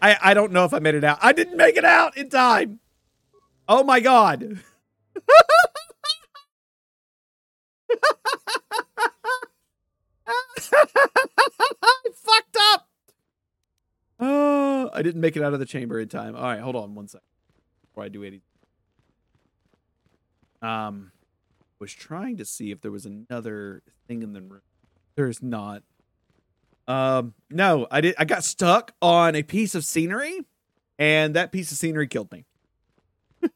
[0.00, 1.18] I, I don't know if I made it out.
[1.22, 2.78] I didn't make it out in time.
[3.68, 4.58] Oh my god.
[14.24, 16.36] Oh, I didn't make it out of the chamber in time.
[16.36, 17.26] All right, hold on one second
[17.82, 18.40] before I do 80.
[20.62, 21.10] Um,
[21.80, 24.62] was trying to see if there was another thing in the room.
[25.16, 25.82] There's not.
[26.86, 28.14] Um, no, I did.
[28.16, 30.46] I got stuck on a piece of scenery,
[31.00, 32.44] And that piece of scenery killed me.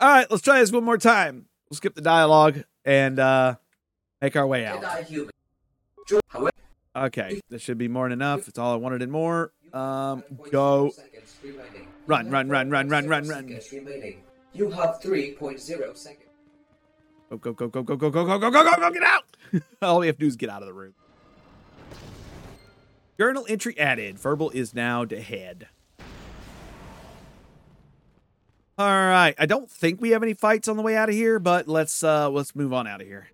[0.00, 1.46] All right, let's try this one more time.
[1.70, 3.54] We'll skip the dialogue and uh,
[4.20, 4.82] make our way out.
[4.82, 5.30] Jedi human.
[6.28, 6.50] However,
[6.96, 8.48] Okay, this should be more than enough.
[8.48, 9.52] It's all I wanted and more.
[9.72, 10.92] Um, go.
[12.06, 13.48] Run, run, run, run, run, run, run.
[14.52, 16.24] You have 3.0 seconds.
[17.30, 19.24] Go, go, go, go, go, go, go, go, go, go, go, go, get out!
[19.82, 20.94] all we have to do is get out of the room.
[23.18, 24.18] Journal entry added.
[24.18, 25.68] Verbal is now dead.
[28.78, 29.34] All right.
[29.38, 32.02] I don't think we have any fights on the way out of here, but let's
[32.02, 33.28] uh let's move on out of here.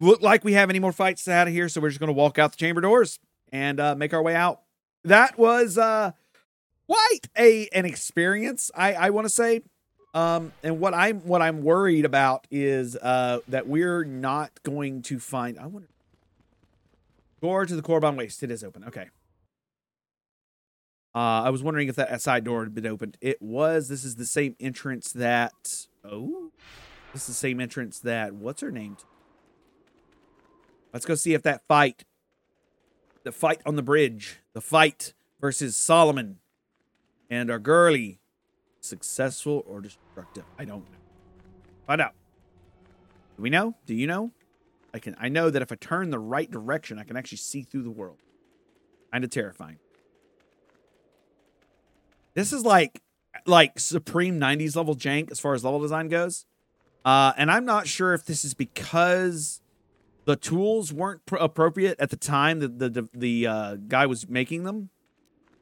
[0.00, 2.38] Look like we have any more fights out of here, so we're just gonna walk
[2.38, 3.18] out the chamber doors
[3.50, 4.62] and uh make our way out.
[5.04, 6.12] That was uh
[6.86, 9.62] quite a an experience, I I want to say.
[10.14, 15.18] Um, and what I'm what I'm worried about is uh that we're not going to
[15.18, 15.58] find.
[15.58, 15.88] I wonder.
[17.40, 18.42] Door to the Korriban Waste.
[18.42, 18.84] It is open.
[18.84, 19.08] Okay.
[21.14, 23.16] Uh, I was wondering if that side door had been opened.
[23.20, 23.88] It was.
[23.88, 25.86] This is the same entrance that.
[26.04, 26.52] Oh,
[27.12, 28.34] this is the same entrance that.
[28.34, 28.96] What's her name?
[30.92, 32.04] Let's go see if that fight,
[33.24, 36.38] the fight on the bridge, the fight versus Solomon
[37.30, 38.20] and our girly,
[38.80, 40.44] successful or destructive.
[40.58, 40.98] I don't know.
[41.86, 42.14] Find out.
[43.36, 43.74] Do we know?
[43.86, 44.32] Do you know?
[44.94, 45.14] I can.
[45.20, 47.90] I know that if I turn the right direction, I can actually see through the
[47.90, 48.18] world.
[49.12, 49.78] Kind of terrifying.
[52.34, 53.02] This is like
[53.46, 56.46] like supreme 90s level jank as far as level design goes.
[57.04, 59.60] Uh, and I'm not sure if this is because
[60.28, 64.28] the tools weren't pr- appropriate at the time that the the, the uh, guy was
[64.28, 64.90] making them.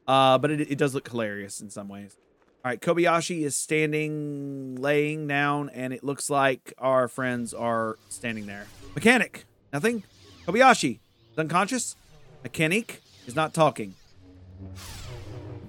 [0.05, 2.17] Uh, but it, it does look hilarious in some ways.
[2.65, 8.45] All right, Kobayashi is standing, laying down, and it looks like our friends are standing
[8.45, 8.67] there.
[8.93, 10.03] Mechanic, nothing.
[10.45, 10.99] Kobayashi
[11.31, 11.95] is unconscious.
[12.43, 13.95] Mechanic is not talking.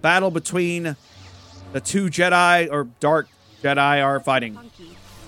[0.02, 0.96] Battle between
[1.72, 3.28] the two Jedi or dark
[3.62, 4.58] Jedi are fighting.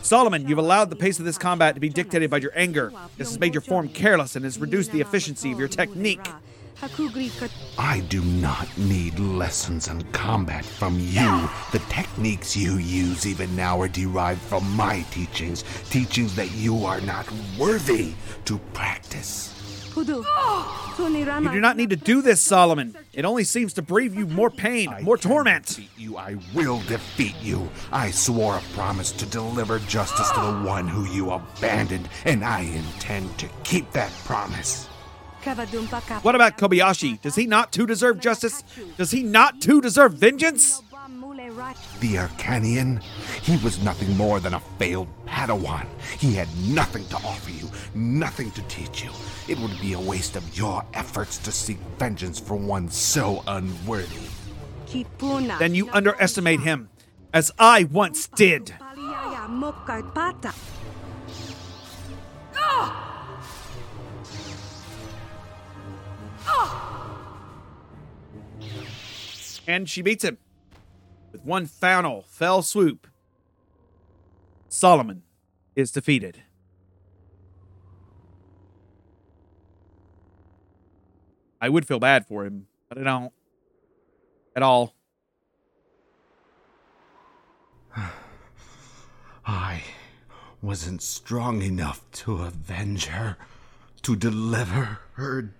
[0.02, 2.92] Solomon, you've allowed the pace of this combat to be dictated by your anger.
[3.16, 6.26] This has made your form careless and has reduced the efficiency of your technique.
[7.78, 11.48] I do not need lessons in combat from you.
[11.72, 17.02] The techniques you use even now are derived from my teachings, teachings that you are
[17.02, 17.26] not
[17.58, 18.14] worthy
[18.46, 19.59] to practice.
[19.96, 22.96] You do not need to do this, Solomon.
[23.12, 25.66] It only seems to breed you more pain, I more can torment.
[25.66, 26.16] defeat you.
[26.16, 27.70] I will defeat you.
[27.90, 32.60] I swore a promise to deliver justice to the one who you abandoned, and I
[32.60, 34.86] intend to keep that promise.
[36.22, 37.20] What about Kobayashi?
[37.22, 38.62] Does he not too deserve justice?
[38.98, 40.82] Does he not too deserve vengeance?
[42.00, 43.02] The Arkanian?
[43.42, 45.86] He was nothing more than a failed Padawan.
[46.18, 49.10] He had nothing to offer you, nothing to teach you.
[49.48, 54.28] It would be a waste of your efforts to seek vengeance for one so unworthy.
[55.58, 56.90] Then you underestimate him,
[57.32, 58.74] as I once did.
[69.66, 70.36] And she beats him
[71.32, 73.06] with one final fell swoop.
[74.68, 75.22] Solomon
[75.74, 76.42] is defeated.
[81.60, 83.32] I would feel bad for him, but I don't
[84.56, 84.94] at all.
[89.46, 89.82] I
[90.62, 93.36] wasn't strong enough to avenge her,
[94.02, 95.52] to deliver her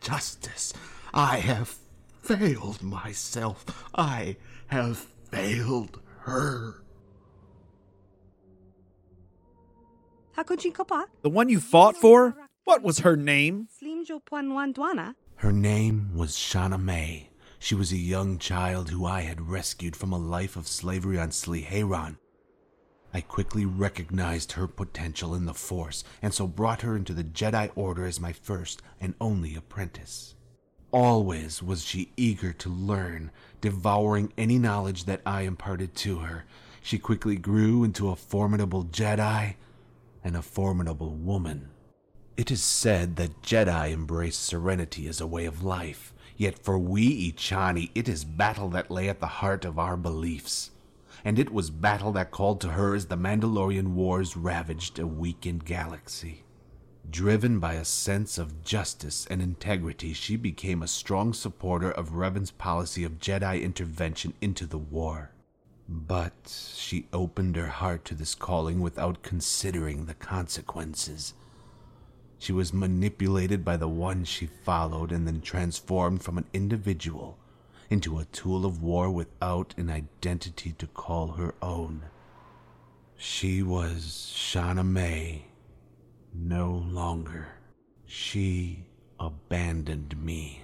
[0.00, 0.72] justice.
[1.14, 1.76] I have
[2.22, 3.88] failed myself.
[3.94, 4.36] I
[4.68, 6.82] have failed her.
[11.22, 12.36] The one you fought for?
[12.64, 13.68] What was her name?
[15.36, 17.30] Her name was Shauna May.
[17.58, 21.30] She was a young child who I had rescued from a life of slavery on
[21.30, 22.18] Sliheron.
[23.14, 27.70] I quickly recognized her potential in the Force, and so brought her into the Jedi
[27.74, 30.34] Order as my first and only apprentice.
[30.92, 33.30] Always was she eager to learn,
[33.62, 36.44] devouring any knowledge that I imparted to her.
[36.82, 39.54] She quickly grew into a formidable Jedi
[40.22, 41.70] and a formidable woman.
[42.36, 47.32] It is said that Jedi embrace serenity as a way of life, yet for we
[47.32, 50.70] Echani, it is battle that lay at the heart of our beliefs.
[51.24, 55.64] And it was battle that called to her as the Mandalorian Wars ravaged a weakened
[55.64, 56.42] galaxy.
[57.12, 62.50] Driven by a sense of justice and integrity, she became a strong supporter of Revan's
[62.50, 65.30] policy of Jedi intervention into the war.
[65.86, 71.34] But she opened her heart to this calling without considering the consequences.
[72.38, 77.36] She was manipulated by the one she followed and then transformed from an individual
[77.90, 82.04] into a tool of war without an identity to call her own.
[83.18, 85.51] She was Shauna May.
[86.34, 87.46] No longer.
[88.06, 88.86] She
[89.20, 90.62] abandoned me.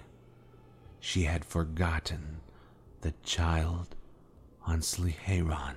[1.01, 2.41] She had forgotten
[3.01, 3.95] the child
[4.67, 5.75] on Sliheron.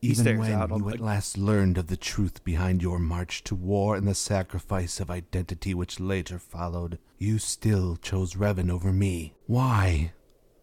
[0.00, 3.42] He Even when out you the- at last learned of the truth behind your march
[3.44, 8.92] to war and the sacrifice of identity which later followed, you still chose Revan over
[8.92, 9.34] me.
[9.46, 10.12] Why?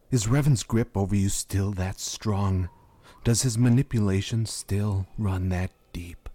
[0.10, 2.70] Is Revan's grip over you still that strong?
[3.26, 6.30] Does his manipulation still run that deep?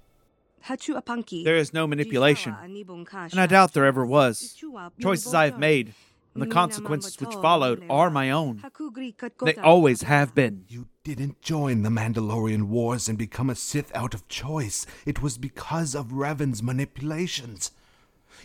[0.68, 4.60] There is no manipulation, and I doubt there ever was.
[5.00, 5.94] Choices I have made
[6.34, 8.60] and the consequences which followed are my own.
[9.42, 10.64] They always have been.
[10.68, 14.84] You didn't join the Mandalorian Wars and become a Sith out of choice.
[15.06, 17.70] It was because of Revan's manipulations.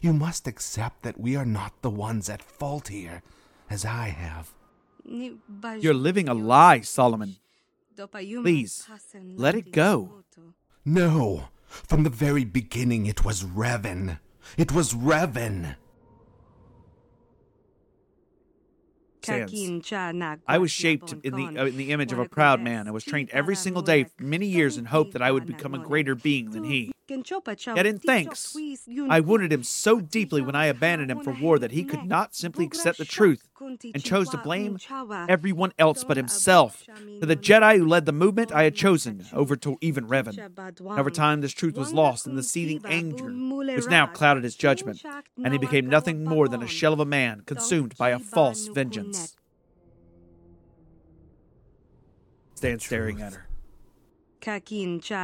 [0.01, 3.23] You must accept that we are not the ones at fault here,
[3.71, 4.53] as I have.
[5.03, 7.37] You're living a lie, Solomon.
[8.43, 8.87] Please,
[9.35, 10.23] let it go.
[10.83, 14.19] No, from the very beginning it was Revan.
[14.57, 15.75] It was Revan.
[19.23, 19.51] Sans.
[20.47, 22.87] I was shaped in the uh, in the image of a proud man.
[22.87, 25.73] I was trained every single day for many years in hope that I would become
[25.73, 26.91] a greater being than he.
[27.07, 28.55] Yet in thanks,
[29.09, 32.33] I wounded him so deeply when I abandoned him for war that he could not
[32.33, 34.77] simply accept the truth and chose to blame
[35.29, 36.83] everyone else but himself.
[37.19, 40.37] To the Jedi who led the movement, I had chosen over to even Revan.
[40.37, 44.55] And over time, this truth was lost, in the seething anger which now clouded his
[44.55, 45.03] judgment,
[45.43, 48.67] and he became nothing more than a shell of a man consumed by a false
[48.67, 49.35] vengeance.
[52.55, 53.47] Stand staring at her.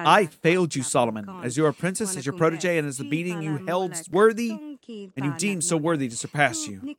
[0.08, 3.58] I failed you, Solomon, as your princess, as your protege, and as the being you
[3.66, 6.96] held worthy, and you deemed so worthy to surpass you.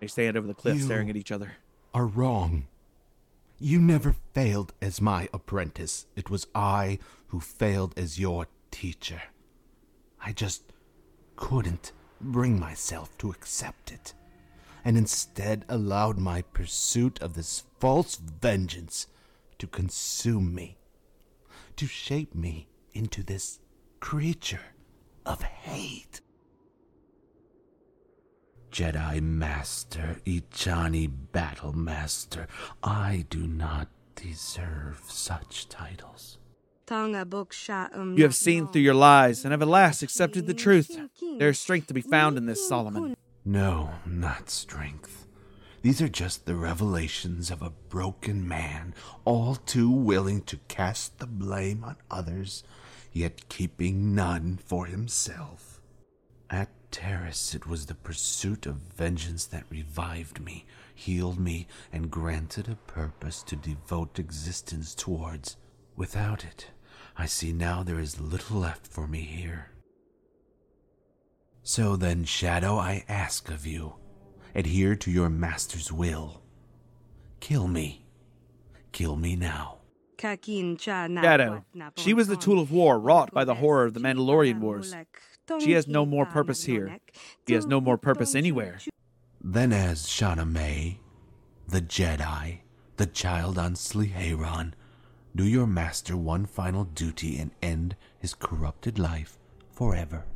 [0.00, 1.52] They stand over the cliff, You- staring at each other.
[1.92, 2.66] Are wrong.
[3.58, 6.06] You never failed as my apprentice.
[6.16, 9.22] It was I who failed as your teacher.
[10.20, 10.62] I just
[11.36, 14.14] couldn't bring myself to accept it,
[14.84, 19.06] and instead allowed my pursuit of this false vengeance
[19.60, 20.78] to consume me,
[21.76, 23.60] to shape me into this
[24.00, 24.74] creature
[25.24, 26.22] of hate.
[28.72, 32.46] Jedi Master, Echani Battle Master,
[32.82, 36.38] I do not deserve such titles.
[36.88, 40.98] You have seen through your lies and have at last accepted the truth.
[41.38, 43.14] There is strength to be found in this, Solomon.
[43.44, 45.19] No, not strength.
[45.82, 51.26] These are just the revelations of a broken man, all too willing to cast the
[51.26, 52.62] blame on others,
[53.12, 55.80] yet keeping none for himself.
[56.50, 62.68] At Terrace, it was the pursuit of vengeance that revived me, healed me, and granted
[62.68, 65.56] a purpose to devote existence towards.
[65.96, 66.70] Without it,
[67.16, 69.70] I see now there is little left for me here.
[71.62, 73.94] So then, Shadow, I ask of you,
[74.54, 76.42] adhere to your master's will.
[77.40, 78.06] Kill me.
[78.92, 79.78] Kill me now.
[80.18, 81.64] Shadow,
[81.96, 84.94] she was the tool of war wrought by the horror of the Mandalorian Wars.
[85.60, 86.98] She has no more purpose here.
[87.48, 88.78] She has no more purpose anywhere.
[89.42, 91.00] Then, as Shana May,
[91.66, 92.58] the Jedi,
[92.98, 94.74] the child on Sliheron,
[95.34, 99.38] do your master one final duty and end his corrupted life
[99.72, 100.26] forever.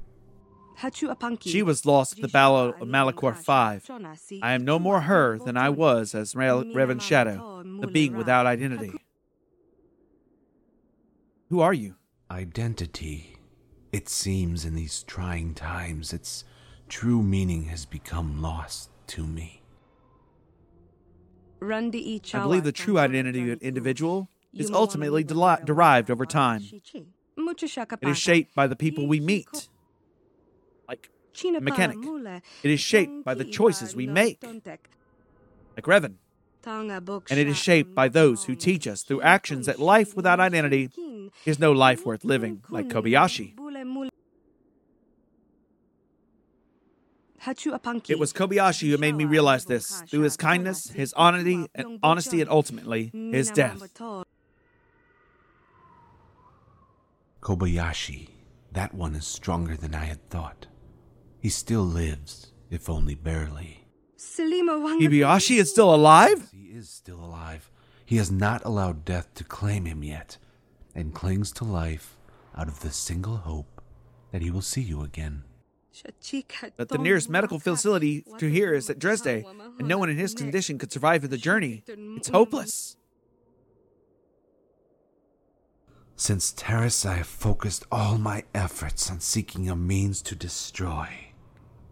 [1.50, 4.40] She was lost at the Battle of Malachor V.
[4.42, 8.46] I am no more her than I was as Re- Revan Shadow, the being without
[8.46, 8.92] identity.
[11.50, 11.94] Who are you?
[12.30, 13.36] Identity.
[13.92, 16.44] It seems in these trying times its
[16.88, 19.62] true meaning has become lost to me.
[21.62, 26.62] I believe the true identity of an individual is ultimately deli- derived over time.
[28.02, 29.68] It is shaped by the people we meet.
[31.42, 31.98] Like mechanic.
[32.62, 34.42] It is shaped by the choices we make.
[34.42, 36.14] Like Revan.
[36.66, 40.90] And it is shaped by those who teach us through actions that life without identity
[41.44, 43.54] is no life worth living, like Kobayashi.
[48.08, 52.40] It was Kobayashi who made me realize this through his kindness, his honesty, and honesty,
[52.40, 53.82] and ultimately his death.
[57.42, 58.30] Kobayashi,
[58.72, 60.66] that one is stronger than I had thought.
[61.44, 63.86] He still lives, if only barely.
[64.18, 66.48] Kobayashi is still alive?
[66.50, 67.70] He is still alive.
[68.06, 70.38] He has not allowed death to claim him yet.
[70.94, 72.16] and clings to life
[72.56, 73.82] out of the single hope
[74.32, 75.42] that he will see you again.
[76.78, 79.44] But the nearest medical facility to here is at Dresde,
[79.78, 81.84] and no one in his condition could survive the journey.
[81.86, 82.96] It's hopeless.
[86.16, 91.23] Since Terrace, I have focused all my efforts on seeking a means to destroy.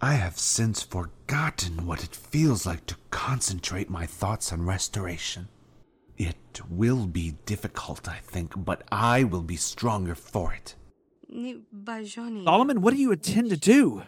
[0.04, 5.48] I have since forgotten what it feels like to concentrate my thoughts on restoration.
[6.18, 10.74] It will be difficult, I think, but I will be stronger for it.
[12.44, 14.02] Solomon, what do you intend to do?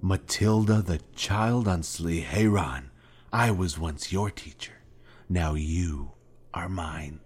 [0.00, 2.90] Matilda, the child on Sliheron,
[3.32, 4.74] I was once your teacher.
[5.28, 6.12] Now you
[6.54, 7.20] are mine.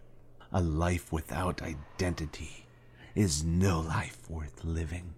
[0.57, 2.69] A life without identity
[3.17, 5.13] is no life worth living.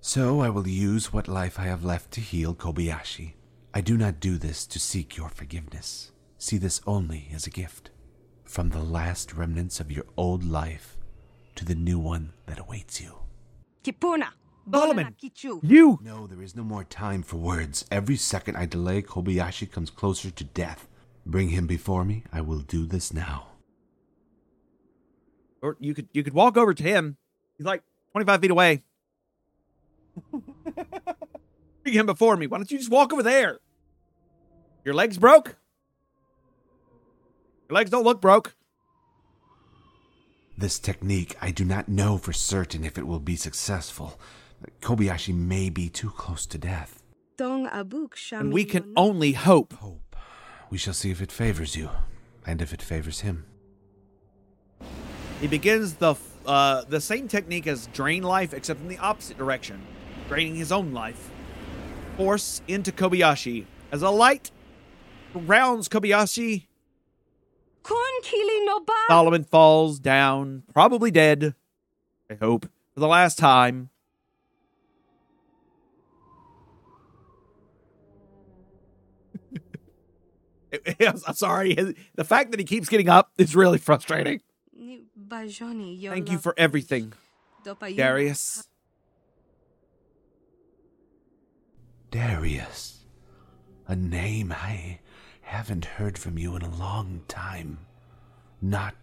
[0.00, 3.34] So I will use what life I have left to heal Kobayashi.
[3.74, 6.12] I do not do this to seek your forgiveness.
[6.38, 7.90] See this only as a gift.
[8.44, 10.96] From the last remnants of your old life
[11.56, 13.18] to the new one that awaits you.
[13.84, 14.28] Kipuna.
[14.72, 15.14] Solomon,
[15.62, 15.98] you!
[16.02, 17.84] No, there is no more time for words.
[17.90, 20.88] Every second I delay, Kobayashi comes closer to death.
[21.26, 22.24] Bring him before me.
[22.32, 23.49] I will do this now.
[25.62, 27.16] Or you could you could walk over to him.
[27.56, 27.82] He's like
[28.12, 28.82] 25 feet away.
[31.82, 32.46] Bring him before me.
[32.46, 33.58] Why don't you just walk over there?
[34.84, 35.56] Your legs broke?
[37.68, 38.54] Your legs don't look broke.
[40.56, 44.20] This technique, I do not know for certain if it will be successful.
[44.82, 47.02] Kobayashi may be too close to death.
[47.38, 49.72] And we can only hope.
[49.74, 50.16] Hope.
[50.68, 51.88] We shall see if it favors you,
[52.46, 53.46] and if it favors him.
[55.40, 59.80] He begins the uh, the same technique as drain life, except in the opposite direction,
[60.28, 61.30] draining his own life.
[62.16, 64.50] Force into Kobayashi as a light
[65.32, 66.66] surrounds Kobayashi.
[69.08, 71.54] Solomon falls down, probably dead.
[72.30, 73.88] I hope for the last time.
[81.00, 81.94] I'm sorry.
[82.14, 84.42] The fact that he keeps getting up is really frustrating.
[86.12, 87.12] Thank you for everything,
[87.96, 88.66] Darius.
[92.10, 93.04] Darius.
[93.86, 95.00] A name I
[95.42, 97.78] haven't heard from you in a long time.
[98.60, 98.94] Not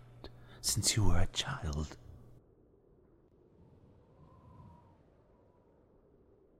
[0.62, 1.98] since you were a child.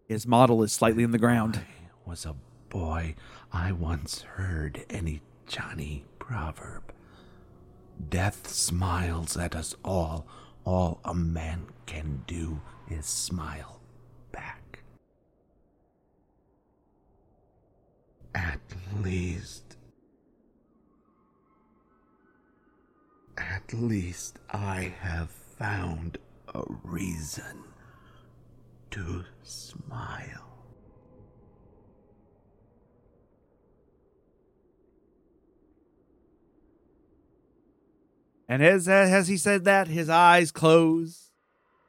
[0.08, 1.58] His model is slightly in the ground.
[1.58, 2.36] I was a
[2.70, 3.16] boy.
[3.52, 6.94] I once heard any Johnny proverb.
[8.10, 10.28] Death smiles at us all.
[10.64, 13.80] All a man can do is smile
[14.32, 14.84] back.
[18.36, 18.60] At
[19.02, 19.78] least.
[23.38, 26.18] At least I have found
[26.54, 27.64] a reason
[28.92, 30.47] to smile.
[38.48, 41.32] And as as he said that, his eyes close.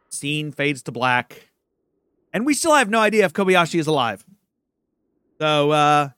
[0.08, 1.50] Scene fades to black.
[2.32, 4.24] And we still have no idea if Kobayashi is alive.
[5.38, 6.10] So uh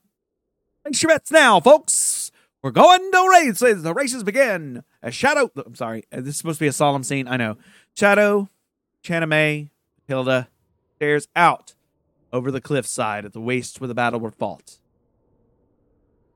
[0.82, 2.32] place your bets now, folks.
[2.62, 3.82] We're going to races.
[3.82, 4.84] The races begin.
[5.03, 6.05] A shadow I'm sorry.
[6.11, 7.26] This is supposed to be a solemn scene.
[7.26, 7.57] I know.
[7.97, 8.49] Shadow,
[9.03, 9.70] Chaname,
[10.07, 10.49] Hilda
[10.97, 11.74] stares out
[12.32, 14.78] over the cliffside at the waste where the battle were fought.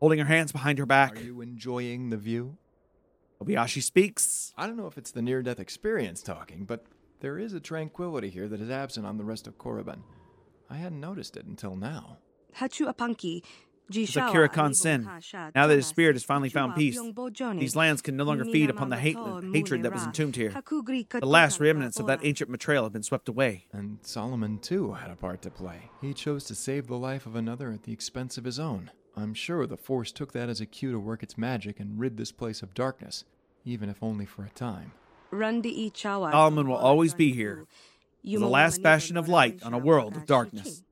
[0.00, 2.56] Holding her hands behind her back, Are you enjoying the view?
[3.44, 4.52] Kobayashi speaks.
[4.56, 6.84] I don't know if it's the near death experience talking, but
[7.20, 10.00] there is a tranquility here that is absent on the rest of Korriban.
[10.70, 12.18] I hadn't noticed it until now.
[13.90, 15.04] It's Akira Khan Sen.
[15.54, 16.98] Now that his spirit has finally found peace,
[17.58, 19.18] these lands can no longer feed upon the hate,
[19.52, 20.50] hatred that was entombed here.
[20.50, 23.66] The last remnants of that ancient betrayal have been swept away.
[23.72, 25.90] And Solomon, too, had a part to play.
[26.00, 28.90] He chose to save the life of another at the expense of his own.
[29.16, 32.16] I'm sure the Force took that as a cue to work its magic and rid
[32.16, 33.24] this place of darkness,
[33.64, 34.92] even if only for a time.
[36.32, 37.66] Alman will always be here
[38.24, 40.82] as the last bastion of light on a world of darkness.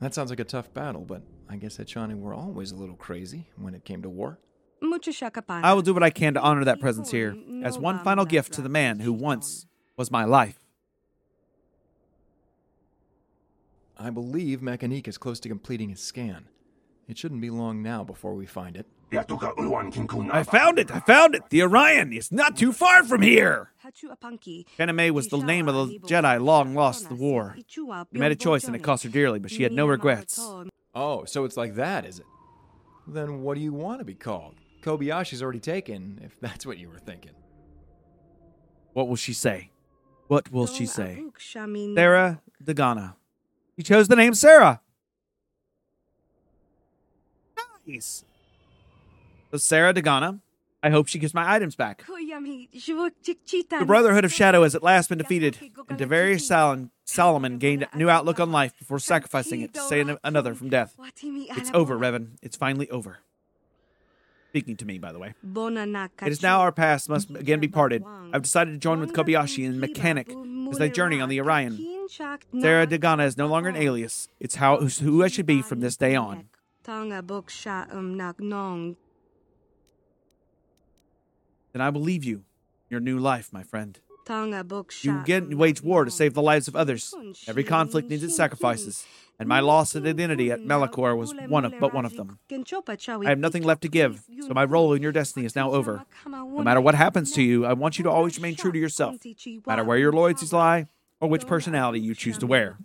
[0.00, 3.48] That sounds like a tough battle, but I guess Echani were always a little crazy
[3.56, 4.38] when it came to war.
[5.64, 8.52] I will do what I can to honor that presence here as one final gift
[8.54, 9.66] to the man who once
[9.96, 10.58] was my life.
[13.96, 16.48] I believe Mechanique is close to completing his scan.
[17.08, 18.86] It shouldn't be long now before we find it.
[19.10, 20.90] I found it!
[20.90, 21.42] I found it!
[21.48, 22.12] The Orion!
[22.12, 23.72] It's not too far from here!
[24.78, 27.56] Kaname was the name of the Jedi long lost the war.
[27.66, 30.38] She made a choice and it cost her dearly, but she had no regrets.
[30.94, 32.26] Oh, so it's like that, is it?
[33.06, 34.56] Then what do you want to be called?
[34.82, 37.32] Kobayashi's already taken, if that's what you were thinking.
[38.92, 39.70] What will she say?
[40.26, 41.22] What will she say?
[41.22, 43.14] abuk Sarah Dagana.
[43.76, 44.82] She chose the name Sarah.
[47.86, 48.24] Nice.
[49.50, 50.40] So Sarah Dagana.
[50.80, 52.04] I hope she gets my items back.
[52.06, 53.80] Chikchitan.
[53.80, 58.08] The Brotherhood of Shadow has at last been defeated, and Salon, Solomon gained a new
[58.08, 60.94] outlook on life before sacrificing it to save another from death.
[61.24, 62.38] It's over, Revan.
[62.42, 63.18] It's finally over.
[64.50, 65.34] Speaking to me, by the way.
[65.42, 68.04] It is now our past must again be parted.
[68.32, 70.32] I've decided to join with Kobayashi and Mechanic
[70.70, 72.06] as they journey on the Orion.
[72.08, 74.28] Sarah Dagana is no longer an alias.
[74.38, 76.48] It's how who I should be from this day on.
[81.72, 82.44] Then I will leave you
[82.90, 83.98] your new life, my friend.
[85.02, 87.14] You get wage war to save the lives of others.
[87.46, 89.06] Every conflict needs its sacrifices,
[89.38, 92.38] and my loss of identity at Malachor was one of but one of them.
[92.50, 96.04] I have nothing left to give, so my role in your destiny is now over.
[96.26, 99.16] No matter what happens to you, I want you to always remain true to yourself,
[99.24, 100.88] no matter where your loyalties lie
[101.20, 102.76] or which personality you choose to wear.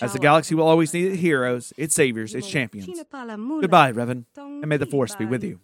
[0.00, 2.88] As the galaxy will always need its heroes, its saviors, its champions.
[3.12, 5.60] Goodbye, Revan, and may the Force be with you.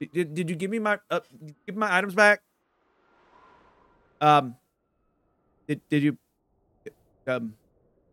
[0.00, 1.20] Did- Did, you give me my uh,
[1.66, 2.42] give my items back?
[4.20, 4.56] Um,
[5.68, 6.18] did did you
[7.26, 7.54] um,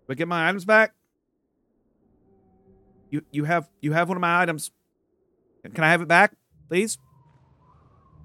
[0.09, 0.93] I get my items back?
[3.09, 4.71] You you have you have one of my items.
[5.73, 6.33] Can I have it back,
[6.67, 6.97] please?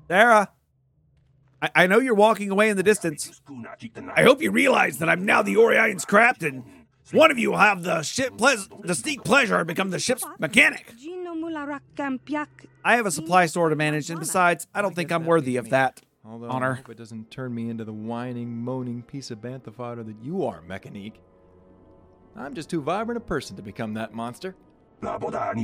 [0.09, 0.51] Sarah,
[1.63, 3.41] I, I know you're walking away in the distance.
[4.17, 6.65] I hope you realize that I'm now the Orion's captain.
[7.13, 10.93] One of you will have the ship pleas- distinct pleasure of become the ship's mechanic.
[12.85, 15.71] I have a supply store to manage, and besides, I don't think I'm worthy of
[15.71, 16.75] that Although I honor.
[16.75, 20.45] hope it doesn't turn me into the whining, moaning piece of bantha fodder that you
[20.45, 21.15] are, Mechanique.
[22.37, 24.55] I'm just too vibrant a person to become that monster.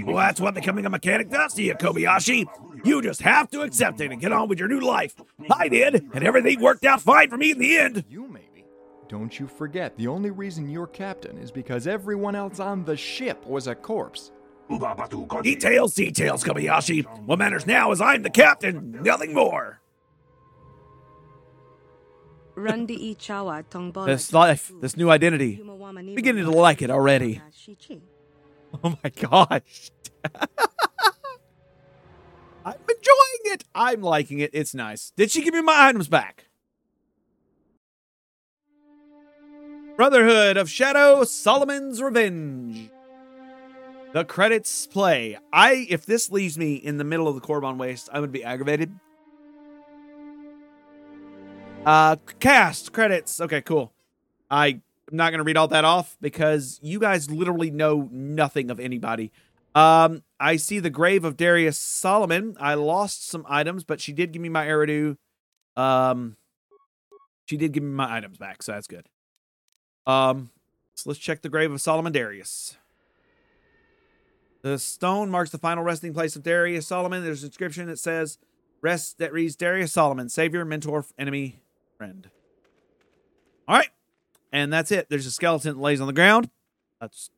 [0.06, 2.46] Well, that's what becoming a mechanic does to you, Kobayashi.
[2.84, 5.14] You just have to accept it and get on with your new life.
[5.50, 8.04] I did, and everything worked out fine for me in the end.
[8.08, 8.64] You maybe.
[9.08, 13.44] Don't you forget, the only reason you're captain is because everyone else on the ship
[13.46, 14.32] was a corpse.
[15.42, 17.04] Details, details, Kobayashi.
[17.26, 19.80] What matters now is I'm the captain, nothing more.
[24.06, 25.60] This life, this new identity,
[26.14, 27.42] beginning to like it already.
[28.82, 29.90] Oh my gosh.
[32.64, 33.64] I'm enjoying it.
[33.74, 34.50] I'm liking it.
[34.52, 35.12] It's nice.
[35.16, 36.46] Did she give me my items back?
[39.96, 42.90] Brotherhood of Shadow, Solomon's Revenge.
[44.14, 45.36] The credits play.
[45.52, 48.44] I if this leaves me in the middle of the Korriban Waste, I would be
[48.44, 48.94] aggravated.
[51.84, 53.40] Uh cast credits.
[53.40, 53.92] Okay, cool.
[54.48, 58.78] I am not to read all that off because you guys literally know nothing of
[58.78, 59.32] anybody.
[59.74, 62.56] Um, I see the grave of Darius Solomon.
[62.60, 65.16] I lost some items, but she did give me my Eridu.
[65.76, 66.36] Um,
[67.46, 69.08] she did give me my items back, so that's good.
[70.06, 70.50] Um,
[70.94, 72.76] so let's check the grave of Solomon Darius.
[74.64, 77.22] The stone marks the final resting place of Darius Solomon.
[77.22, 78.38] There's an inscription that says,
[78.80, 81.60] "Rest." That reads, "Darius Solomon, savior, mentor, enemy,
[81.98, 82.30] friend."
[83.68, 83.90] All right,
[84.50, 85.10] and that's it.
[85.10, 86.48] There's a skeleton that lays on the ground.
[86.98, 87.28] That's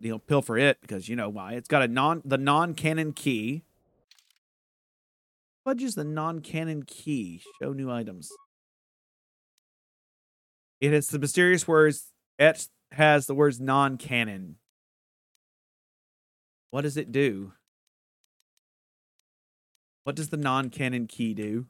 [0.00, 1.52] you know pilfer it because you know why.
[1.52, 3.62] It's got a non the non canon key.
[5.62, 7.40] What is the non canon key?
[7.62, 8.32] Show new items.
[10.80, 12.10] It has the mysterious words.
[12.36, 14.56] It has the words non canon.
[16.72, 17.52] What does it do?
[20.04, 21.66] What does the non canon key do?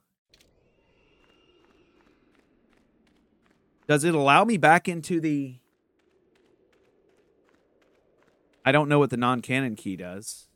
[3.88, 5.56] Does it allow me back into the.
[8.64, 10.46] I don't know what the non canon key does.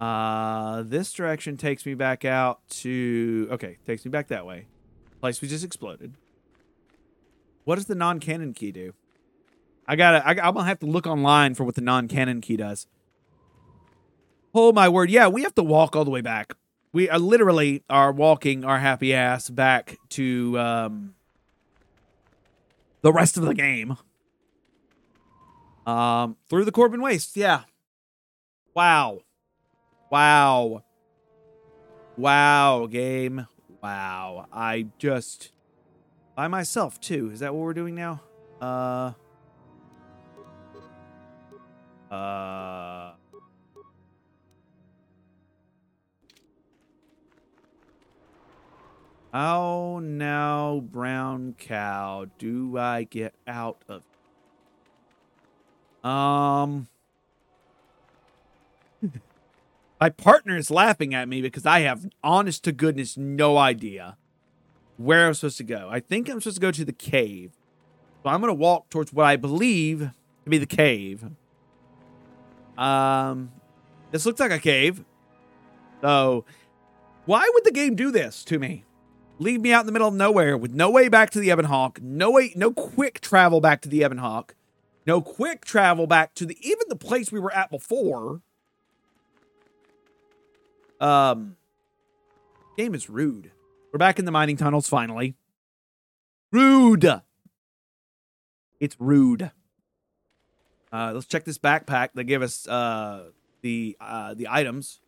[0.00, 3.46] Uh, this direction takes me back out to.
[3.52, 4.66] Okay, takes me back that way.
[5.20, 6.14] Place we just exploded.
[7.62, 8.92] What does the non canon key do?
[9.86, 10.26] I gotta.
[10.26, 12.88] I, I'm gonna have to look online for what the non canon key does.
[14.54, 15.10] Oh my word!
[15.10, 16.54] Yeah, we have to walk all the way back.
[16.92, 21.14] We are literally are walking our happy ass back to um,
[23.02, 23.96] the rest of the game.
[25.86, 27.36] Um, through the Korriban Waste.
[27.36, 27.62] Yeah.
[28.74, 29.22] Wow.
[30.10, 30.84] Wow.
[32.16, 33.48] Wow, game.
[33.82, 34.46] Wow.
[34.52, 35.50] I just
[36.36, 37.30] by myself too.
[37.32, 38.20] Is that what we're doing now?
[38.60, 39.12] Uh.
[42.08, 43.14] Uh.
[49.34, 54.04] How now, brown cow, do I get out of?
[56.08, 56.86] Um.
[60.00, 64.16] My partner is laughing at me because I have, honest to goodness, no idea
[64.98, 65.88] where I'm supposed to go.
[65.90, 67.50] I think I'm supposed to go to the cave.
[68.22, 70.10] So I'm going to walk towards what I believe
[70.44, 71.24] to be the cave.
[72.78, 73.50] Um,
[74.12, 75.04] this looks like a cave.
[76.02, 76.44] So,
[77.26, 78.84] why would the game do this to me?
[79.38, 81.64] Leave me out in the middle of nowhere with no way back to the Ebon
[81.64, 84.54] Hawk, no way, no quick travel back to the Ebon Hawk,
[85.06, 88.42] no quick travel back to the even the place we were at before.
[91.00, 91.56] Um,
[92.76, 93.50] game is rude.
[93.92, 95.34] We're back in the mining tunnels finally.
[96.52, 97.20] Rude.
[98.78, 99.50] It's rude.
[100.92, 102.10] Uh, let's check this backpack.
[102.14, 103.30] They give us uh,
[103.62, 105.00] the uh, the items,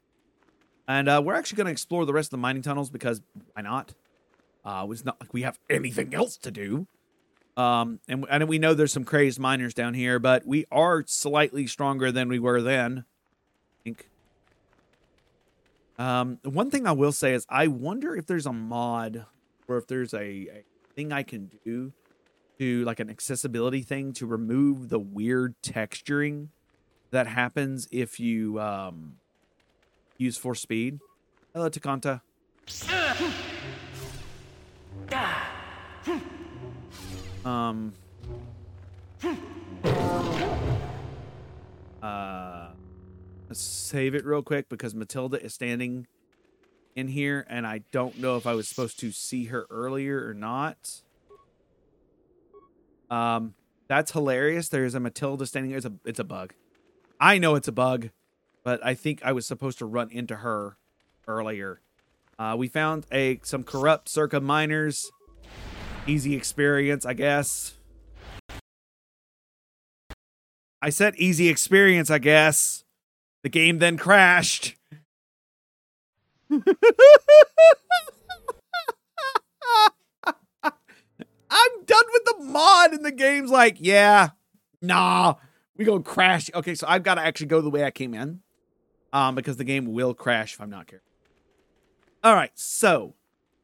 [0.88, 3.22] and uh, we're actually going to explore the rest of the mining tunnels because
[3.54, 3.94] why not?
[4.66, 6.88] Uh, it's not like we have anything else to do.
[7.56, 11.68] Um, and and we know there's some crazed miners down here, but we are slightly
[11.68, 13.04] stronger than we were then.
[13.06, 14.08] I think.
[15.98, 19.24] Um, one thing I will say is I wonder if there's a mod
[19.68, 20.64] or if there's a, a
[20.94, 21.92] thing I can do
[22.58, 26.48] to like an accessibility thing to remove the weird texturing
[27.12, 29.14] that happens if you um
[30.18, 30.98] use force speed.
[31.54, 32.20] Hello, Takanta.
[37.44, 37.92] Um.
[42.02, 42.68] Uh,
[43.48, 46.06] let's save it real quick because Matilda is standing
[46.96, 50.34] in here, and I don't know if I was supposed to see her earlier or
[50.34, 51.02] not.
[53.10, 53.54] Um,
[53.88, 54.68] that's hilarious.
[54.68, 55.72] There's a Matilda standing.
[55.72, 56.54] It's a it's a bug.
[57.20, 58.10] I know it's a bug,
[58.64, 60.76] but I think I was supposed to run into her
[61.28, 61.80] earlier.
[62.38, 65.10] Uh, we found a some corrupt circa miners.
[66.06, 67.74] Easy experience, I guess.
[70.82, 72.84] I said easy experience, I guess.
[73.42, 74.76] The game then crashed.
[81.48, 84.30] I'm done with the mod, and the game's like, yeah,
[84.82, 85.34] nah,
[85.76, 86.50] we gonna crash.
[86.54, 88.40] Okay, so I've got to actually go the way I came in,
[89.12, 91.05] um, because the game will crash if I'm not careful.
[92.26, 93.14] All right, so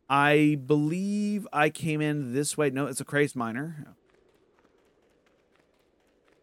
[0.08, 2.70] I believe I came in this way.
[2.70, 3.96] No, it's a crazed miner.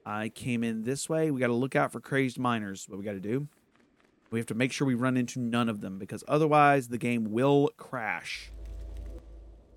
[0.06, 1.32] I came in this way.
[1.32, 2.90] We got to look out for crazed miners.
[2.90, 3.48] What we got to do?
[4.32, 7.32] We have to make sure we run into none of them because otherwise the game
[7.32, 8.52] will crash.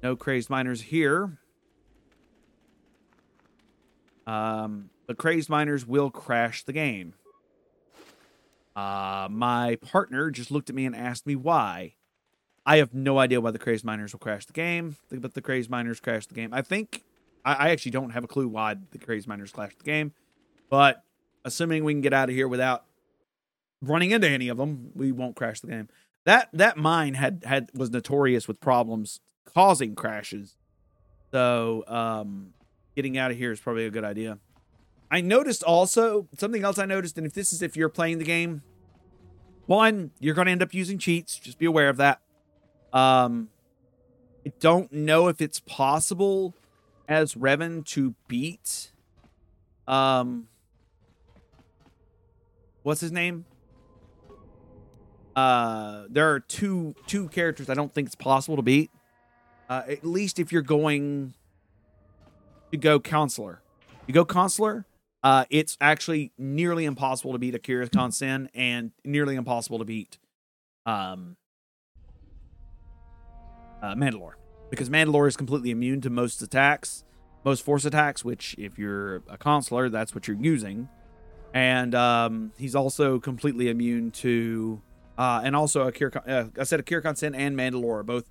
[0.03, 1.39] No crazed miners here.
[4.27, 7.15] Um, the crazed miners will crash the game.
[8.75, 11.95] Uh, my partner just looked at me and asked me why.
[12.65, 15.69] I have no idea why the crazed miners will crash the game, but the crazed
[15.69, 16.55] miners crash the game.
[16.55, 17.03] I think
[17.45, 20.13] I, I actually don't have a clue why the crazed miners crashed the game,
[20.71, 21.03] but
[21.45, 22.85] assuming we can get out of here without
[23.81, 25.89] running into any of them, we won't crash the game.
[26.25, 30.57] That that mine had had was notorious with problems causing crashes,
[31.33, 32.55] so um,
[32.95, 34.39] getting out of here is probably a good idea.
[35.11, 38.25] I noticed also something else I noticed, and if this is if you're playing the
[38.25, 38.63] game,
[39.67, 41.39] one, you're going to end up using cheats.
[41.39, 42.21] Just be aware of that.
[42.93, 43.49] Um,
[44.47, 46.55] I don't know if it's possible
[47.09, 48.93] as Revan to beat.
[49.87, 50.49] Um,
[52.83, 53.45] what's his name?
[55.35, 58.91] Uh, there are two two characters I don't think it's possible to beat.
[59.69, 61.35] Uh, at least if you're going
[62.71, 63.63] to go consular,
[64.07, 64.85] you go consular.
[65.23, 70.19] Uh, it's actually nearly impossible to beat Akira Sen and nearly impossible to beat
[70.85, 71.37] um
[73.83, 74.35] uh, Mandalore
[74.71, 77.05] because Mandalore is completely immune to most attacks,
[77.45, 78.25] most force attacks.
[78.25, 80.89] Which, if you're a consular, that's what you're using,
[81.53, 84.81] and um, he's also completely immune to,
[85.19, 86.23] uh, and also Akira.
[86.27, 88.31] Uh, I said Akira Sen and Mandalore are both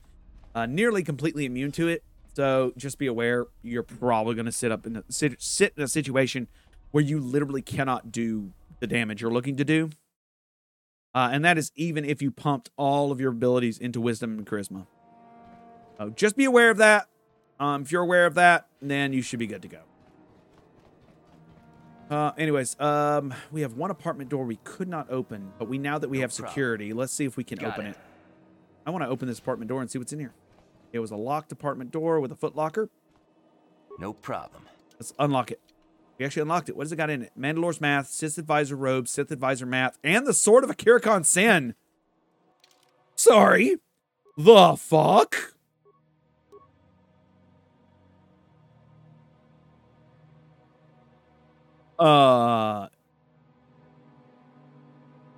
[0.55, 2.03] uh, nearly completely immune to it.
[2.33, 5.83] So just be aware, you're probably going to sit up in a, sit, sit in
[5.83, 6.47] a situation
[6.91, 9.89] where you literally cannot do the damage you're looking to do.
[11.13, 14.47] Uh, and that is even if you pumped all of your abilities into wisdom and
[14.47, 14.87] charisma.
[16.09, 17.07] Just be aware of that.
[17.59, 19.79] Um, if you're aware of that, then you should be good to go.
[22.09, 25.97] Uh, anyways, um, we have one apartment door we could not open, but we now
[25.97, 26.49] that we No have problem.
[26.49, 27.89] security, let's see if we can Got open it.
[27.91, 27.97] it.
[28.85, 30.33] I want to open this apartment door and see what's in here.
[30.91, 32.89] It was a locked apartment door with a foot locker.
[33.97, 34.63] No problem.
[34.99, 35.61] Let's unlock it.
[36.17, 36.75] We actually unlocked it.
[36.75, 37.31] What does it got in it?
[37.37, 41.75] Mandalore's math, Sith Advisor robe, Sith Advisor math, and the sword of Akira Khan Sen.
[43.15, 43.77] Sorry.
[44.37, 45.53] The fuck?
[52.01, 52.87] Uh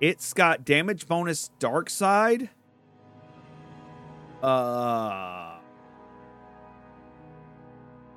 [0.00, 2.48] It's got damage bonus dark side.
[4.42, 5.58] Uh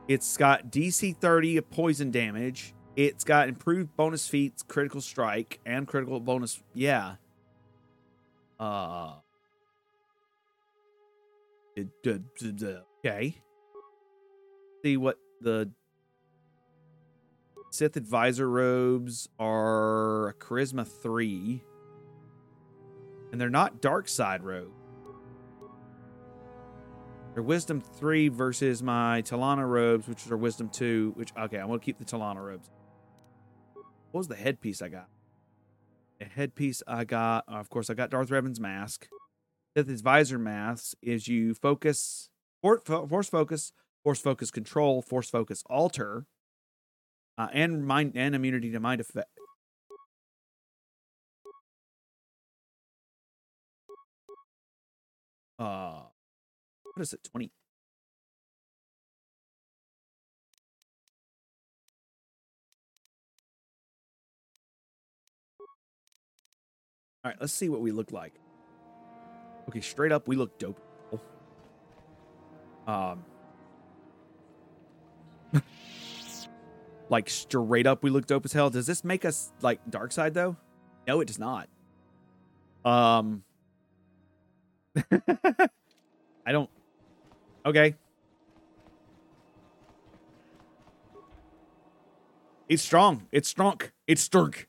[0.07, 2.73] It's got DC 30 of poison damage.
[2.95, 6.63] It's got improved bonus feats, critical strike, and critical bonus.
[6.73, 7.15] Yeah.
[8.59, 9.15] Uh.
[13.05, 13.35] Okay.
[14.83, 15.69] See what the
[17.69, 21.63] Sith Advisor robes are a Charisma 3.
[23.31, 24.71] And they're not Dark Side robes.
[27.33, 31.13] They're Wisdom 3 versus my Talana robes, which are Wisdom 2.
[31.15, 32.71] Which, okay, I'm going to keep the Talana robes.
[34.11, 35.09] What was the headpiece I got?
[36.19, 39.07] The headpiece I got, uh, of course, I got Darth Revan's mask.
[39.75, 42.29] Sith Advisor mask is you focus,
[42.61, 46.25] force focus, force focus control, force focus alter,
[47.37, 49.29] uh, and mind and immunity to mind effect.
[55.59, 56.01] Uh,
[56.83, 57.23] what is it?
[57.23, 57.51] Twenty.
[67.23, 68.33] All right, let's see what we look like.
[69.67, 70.79] Okay, straight up, we look dope.
[72.87, 73.25] Um,
[77.09, 78.69] like straight up, we look dope as hell.
[78.69, 80.55] Does this make us like dark side though?
[81.07, 81.69] No, it does not.
[82.83, 83.43] Um,
[86.45, 86.69] I don't.
[87.65, 87.95] Okay.
[92.69, 93.27] It's strong.
[93.31, 93.79] It's strong.
[94.07, 94.67] It's stunk.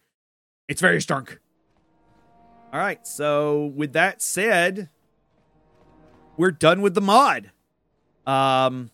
[0.68, 1.28] It's very strong.
[2.72, 3.04] All right.
[3.06, 4.90] So with that said,
[6.36, 7.50] we're done with the mod.
[8.26, 8.90] Um,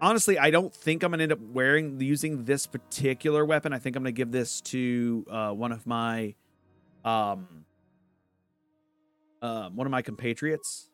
[0.00, 3.72] honestly, I don't think I'm gonna end up wearing using this particular weapon.
[3.72, 6.34] I think I'm gonna give this to uh, one of my,
[7.04, 7.64] um,
[9.42, 10.90] um, one of my compatriots.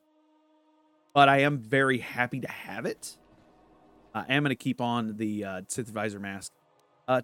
[1.14, 3.16] But I am very happy to have it.
[4.14, 6.52] I am gonna keep on the uh, Sith Advisor mask.
[7.07, 7.20] Uh,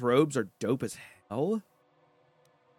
[0.00, 0.96] robes are dope as
[1.28, 1.62] hell.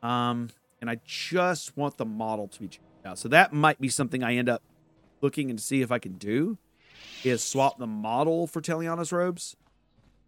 [0.02, 3.20] Um, and I just want the model to be checked out.
[3.20, 4.62] So that might be something I end up
[5.22, 6.58] looking and see if I can do
[7.24, 9.56] is swap the model for Teliana's robes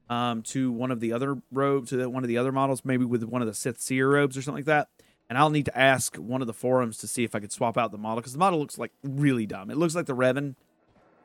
[0.09, 3.23] um, to one of the other robes, to one of the other models, maybe with
[3.23, 4.89] one of the Sith Seer robes or something like that.
[5.29, 7.77] And I'll need to ask one of the forums to see if I could swap
[7.77, 9.69] out the model because the model looks like really dumb.
[9.69, 10.55] It looks like the Revan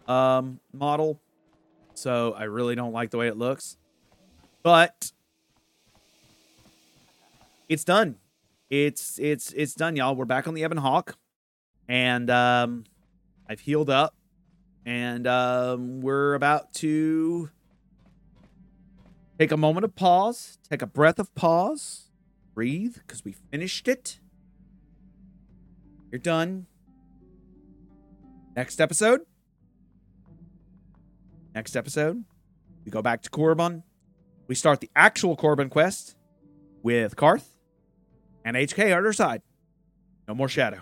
[0.06, 1.18] um, model,
[1.94, 3.78] so I really don't like the way it looks.
[4.62, 5.12] But
[7.68, 8.16] it's done.
[8.68, 10.14] It's it's it's done, y'all.
[10.14, 11.16] We're back on the Ebon Hawk,
[11.88, 12.84] and um,
[13.48, 14.14] I've healed up,
[14.86, 17.50] and um, we're about to
[19.38, 22.10] take a moment of pause, take a breath of pause,
[22.54, 24.20] breathe, because we finished it.
[26.10, 26.66] You're done.
[28.56, 29.22] Next episode.
[31.54, 32.24] Next episode,
[32.84, 33.84] we go back to Korriban.
[34.48, 36.16] We start the actual Korriban quest
[36.82, 37.54] with Carth
[38.44, 39.42] and HK on our side.
[40.26, 40.80] No more Shadow.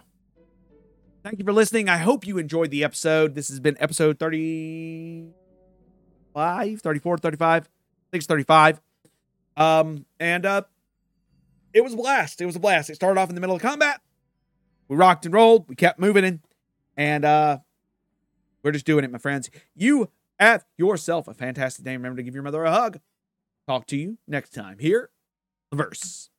[1.23, 1.89] Thank you for listening.
[1.89, 3.37] I hope you enjoyed the episode.
[3.37, 7.67] This has been episode 35, 34, 35, I
[8.11, 8.81] think it's 35.
[9.57, 10.63] Um, and uh
[11.73, 12.41] it was a blast.
[12.41, 12.91] It was a blast.
[12.91, 14.01] It started off in the middle of combat.
[14.89, 15.69] We rocked and rolled.
[15.69, 16.41] We kept moving in.
[16.97, 17.59] And uh
[18.65, 19.49] we're just doing it, my friends.
[19.77, 20.11] You
[20.41, 21.93] have yourself a fantastic day.
[21.93, 22.99] Remember to give your mother a hug.
[23.69, 25.11] Talk to you next time here,
[25.71, 26.31] The Verse.